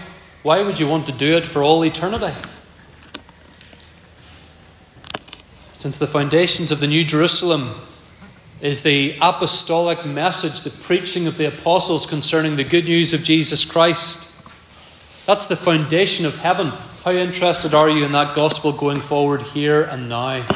why 0.48 0.62
would 0.62 0.80
you 0.80 0.88
want 0.88 1.04
to 1.04 1.12
do 1.12 1.36
it 1.36 1.44
for 1.44 1.62
all 1.62 1.84
eternity? 1.84 2.34
Since 5.74 5.98
the 5.98 6.06
foundations 6.06 6.72
of 6.72 6.80
the 6.80 6.86
New 6.86 7.04
Jerusalem 7.04 7.74
is 8.62 8.82
the 8.82 9.14
apostolic 9.20 10.06
message, 10.06 10.62
the 10.62 10.70
preaching 10.70 11.26
of 11.26 11.36
the 11.36 11.48
apostles 11.48 12.06
concerning 12.06 12.56
the 12.56 12.64
good 12.64 12.86
news 12.86 13.12
of 13.12 13.24
Jesus 13.24 13.70
Christ. 13.70 14.42
That's 15.26 15.46
the 15.46 15.54
foundation 15.54 16.24
of 16.24 16.38
heaven. 16.38 16.68
How 17.04 17.10
interested 17.10 17.74
are 17.74 17.90
you 17.90 18.06
in 18.06 18.12
that 18.12 18.34
gospel 18.34 18.72
going 18.72 19.00
forward 19.00 19.42
here 19.42 19.82
and 19.82 20.08
now? 20.08 20.46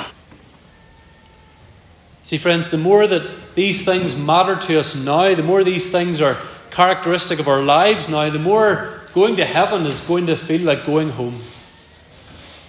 See, 2.22 2.38
friends, 2.38 2.70
the 2.70 2.78
more 2.78 3.06
that 3.06 3.54
these 3.54 3.84
things 3.84 4.18
matter 4.18 4.56
to 4.56 4.80
us 4.80 4.96
now, 4.96 5.34
the 5.34 5.42
more 5.42 5.62
these 5.62 5.92
things 5.92 6.22
are 6.22 6.38
characteristic 6.70 7.38
of 7.38 7.46
our 7.46 7.60
lives 7.60 8.08
now, 8.08 8.30
the 8.30 8.38
more 8.38 9.01
going 9.14 9.36
to 9.36 9.44
heaven 9.44 9.86
is 9.86 10.00
going 10.00 10.26
to 10.26 10.36
feel 10.36 10.62
like 10.62 10.86
going 10.86 11.10
home. 11.10 11.36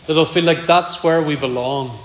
It'll 0.08 0.26
feel 0.26 0.44
like 0.44 0.66
that's 0.66 1.04
where 1.04 1.22
we 1.22 1.36
belong. 1.36 1.98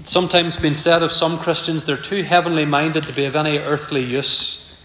It's 0.00 0.10
sometimes 0.10 0.58
been 0.58 0.74
said 0.74 1.02
of 1.02 1.12
some 1.12 1.38
Christians 1.38 1.84
they're 1.84 1.96
too 1.96 2.22
heavenly 2.22 2.64
minded 2.64 3.04
to 3.04 3.12
be 3.12 3.26
of 3.26 3.36
any 3.36 3.58
earthly 3.58 4.02
use. 4.02 4.76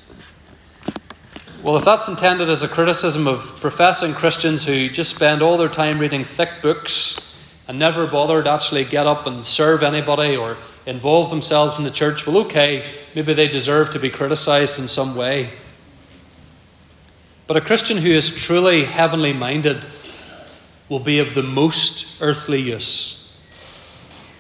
Well, 1.63 1.78
if 1.78 1.86
that's 1.86 2.07
intended 2.07 2.49
as 2.49 2.61
a 2.61 2.67
criticism 2.67 3.28
of 3.28 3.59
professing 3.59 4.13
Christians 4.13 4.65
who 4.65 4.89
just 4.89 5.15
spend 5.15 5.41
all 5.41 5.57
their 5.57 5.69
time 5.69 5.99
reading 5.99 6.23
thick 6.23 6.61
books 6.61 7.36
and 7.67 7.80
never 7.80 8.05
bother 8.05 8.43
to 8.43 8.49
actually 8.49 8.84
get 8.86 9.07
up 9.07 9.25
and 9.25 9.45
serve 9.45 9.82
anybody 9.82 10.36
or 10.36 10.57
involve 10.86 11.30
themselves 11.30 11.78
in 11.78 11.84
the 11.84 11.91
church, 11.91 12.28
well, 12.28 12.38
okay, 12.38 12.93
maybe 13.15 13.34
they 13.34 13.47
deserve 13.47 13.91
to 13.91 13.99
be 13.99 14.09
criticized 14.09 14.80
in 14.80 14.88
some 14.88 15.15
way. 15.15 15.49
But 17.48 17.56
a 17.56 17.62
Christian 17.62 17.98
who 17.98 18.12
is 18.12 18.36
truly 18.36 18.84
heavenly 18.84 19.32
minded 19.32 19.86
will 20.89 21.00
be 21.00 21.20
of 21.20 21.34
the 21.34 21.43
most 21.43 22.22
earthly 22.22 22.62
use 22.62 23.14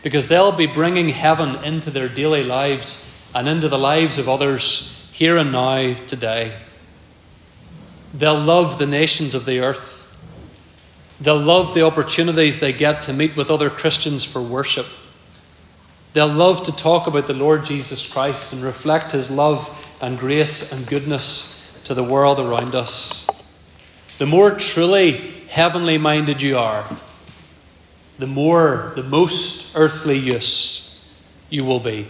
because 0.03 0.27
they'll 0.27 0.51
be 0.51 0.67
bringing 0.67 1.09
heaven 1.09 1.63
into 1.63 1.89
their 1.89 2.09
daily 2.09 2.43
lives 2.43 3.03
and 3.33 3.47
into 3.47 3.69
the 3.69 3.79
lives 3.79 4.17
of 4.17 4.29
others 4.29 5.09
here 5.13 5.37
and 5.37 5.51
now 5.51 5.93
today. 5.93 6.53
They'll 8.13 8.39
love 8.39 8.77
the 8.77 8.85
nations 8.85 9.35
of 9.35 9.45
the 9.45 9.59
earth. 9.59 9.95
They'll 11.19 11.39
love 11.39 11.73
the 11.73 11.85
opportunities 11.85 12.59
they 12.59 12.73
get 12.73 13.03
to 13.03 13.13
meet 13.13 13.35
with 13.35 13.49
other 13.49 13.69
Christians 13.69 14.23
for 14.23 14.41
worship. 14.41 14.85
They'll 16.13 16.27
love 16.27 16.63
to 16.63 16.75
talk 16.75 17.07
about 17.07 17.27
the 17.27 17.33
Lord 17.33 17.65
Jesus 17.65 18.07
Christ 18.11 18.53
and 18.53 18.63
reflect 18.63 19.11
his 19.11 19.31
love 19.31 19.73
and 20.01 20.17
grace 20.17 20.71
and 20.71 20.87
goodness 20.87 21.56
to 21.87 21.93
the 21.93 22.03
world 22.03 22.37
around 22.37 22.75
us. 22.75 23.25
The 24.17 24.25
more 24.25 24.51
truly 24.51 25.13
heavenly 25.47 25.97
minded 25.97 26.41
you 26.41 26.57
are, 26.57 26.85
the 28.19 28.27
more, 28.27 28.91
the 28.97 29.03
most 29.03 29.73
earthly 29.73 30.17
use 30.17 31.01
you 31.49 31.63
will 31.63 31.79
be. 31.79 32.07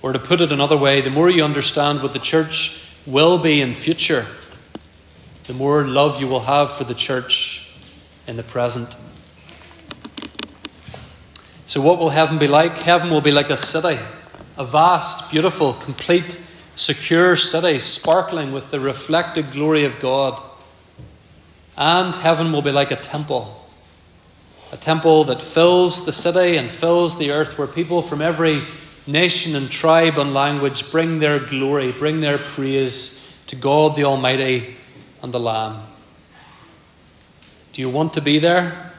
Or 0.00 0.14
to 0.14 0.18
put 0.18 0.40
it 0.40 0.50
another 0.50 0.78
way, 0.78 1.02
the 1.02 1.10
more 1.10 1.28
you 1.28 1.44
understand 1.44 2.02
what 2.02 2.14
the 2.14 2.18
church 2.18 2.82
will 3.06 3.36
be 3.36 3.60
in 3.60 3.74
future, 3.74 4.24
the 5.44 5.52
more 5.52 5.84
love 5.84 6.18
you 6.18 6.26
will 6.26 6.44
have 6.44 6.72
for 6.72 6.84
the 6.84 6.94
church 6.94 7.76
in 8.26 8.38
the 8.38 8.42
present. 8.42 8.96
So, 11.66 11.82
what 11.82 11.98
will 11.98 12.10
heaven 12.10 12.38
be 12.38 12.48
like? 12.48 12.78
Heaven 12.78 13.10
will 13.10 13.20
be 13.20 13.30
like 13.30 13.50
a 13.50 13.58
city, 13.58 14.00
a 14.56 14.64
vast, 14.64 15.30
beautiful, 15.30 15.74
complete 15.74 16.40
secure 16.82 17.36
city, 17.36 17.78
sparkling 17.78 18.50
with 18.50 18.72
the 18.72 18.80
reflected 18.80 19.52
glory 19.52 19.84
of 19.84 20.00
God. 20.00 20.42
And 21.76 22.14
heaven 22.14 22.50
will 22.52 22.62
be 22.62 22.72
like 22.72 22.90
a 22.90 22.96
temple. 22.96 23.64
A 24.72 24.76
temple 24.76 25.22
that 25.24 25.40
fills 25.40 26.06
the 26.06 26.12
city 26.12 26.56
and 26.56 26.68
fills 26.68 27.18
the 27.18 27.30
earth, 27.30 27.56
where 27.56 27.68
people 27.68 28.02
from 28.02 28.20
every 28.20 28.62
nation 29.06 29.54
and 29.54 29.70
tribe 29.70 30.18
and 30.18 30.34
language 30.34 30.90
bring 30.90 31.20
their 31.20 31.38
glory, 31.38 31.92
bring 31.92 32.20
their 32.20 32.38
praise 32.38 33.40
to 33.46 33.54
God 33.54 33.94
the 33.94 34.04
Almighty 34.04 34.76
and 35.22 35.32
the 35.32 35.38
Lamb. 35.38 35.82
Do 37.72 37.80
you 37.80 37.90
want 37.90 38.12
to 38.14 38.20
be 38.20 38.40
there? 38.40 38.92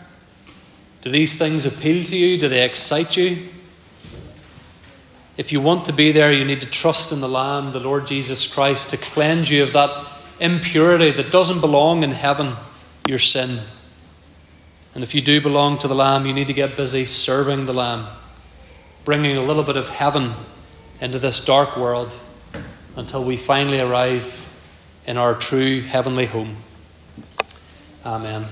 Do 1.01 1.11
these 1.11 1.37
things 1.37 1.65
appeal 1.65 2.05
to 2.05 2.15
you? 2.15 2.39
Do 2.39 2.47
they 2.47 2.63
excite 2.63 3.17
you? 3.17 3.49
If 5.35 5.51
you 5.51 5.61
want 5.61 5.85
to 5.85 5.93
be 5.93 6.11
there, 6.11 6.31
you 6.31 6.45
need 6.45 6.61
to 6.61 6.67
trust 6.67 7.11
in 7.11 7.19
the 7.19 7.29
Lamb, 7.29 7.71
the 7.71 7.79
Lord 7.79 8.05
Jesus 8.05 8.51
Christ, 8.51 8.91
to 8.91 8.97
cleanse 8.97 9.49
you 9.49 9.63
of 9.63 9.73
that 9.73 10.05
impurity 10.39 11.11
that 11.11 11.31
doesn't 11.31 11.61
belong 11.61 12.03
in 12.03 12.11
heaven, 12.11 12.53
your 13.07 13.19
sin. 13.19 13.61
And 14.93 15.03
if 15.03 15.15
you 15.15 15.21
do 15.21 15.41
belong 15.41 15.79
to 15.79 15.87
the 15.87 15.95
Lamb, 15.95 16.25
you 16.27 16.33
need 16.33 16.47
to 16.47 16.53
get 16.53 16.77
busy 16.77 17.05
serving 17.05 17.65
the 17.65 17.73
Lamb, 17.73 18.05
bringing 19.05 19.35
a 19.35 19.41
little 19.41 19.63
bit 19.63 19.75
of 19.75 19.89
heaven 19.89 20.33
into 21.01 21.17
this 21.17 21.43
dark 21.43 21.75
world 21.77 22.11
until 22.95 23.23
we 23.23 23.35
finally 23.35 23.79
arrive 23.79 24.55
in 25.07 25.17
our 25.17 25.33
true 25.33 25.81
heavenly 25.81 26.27
home. 26.27 26.57
Amen. 28.05 28.45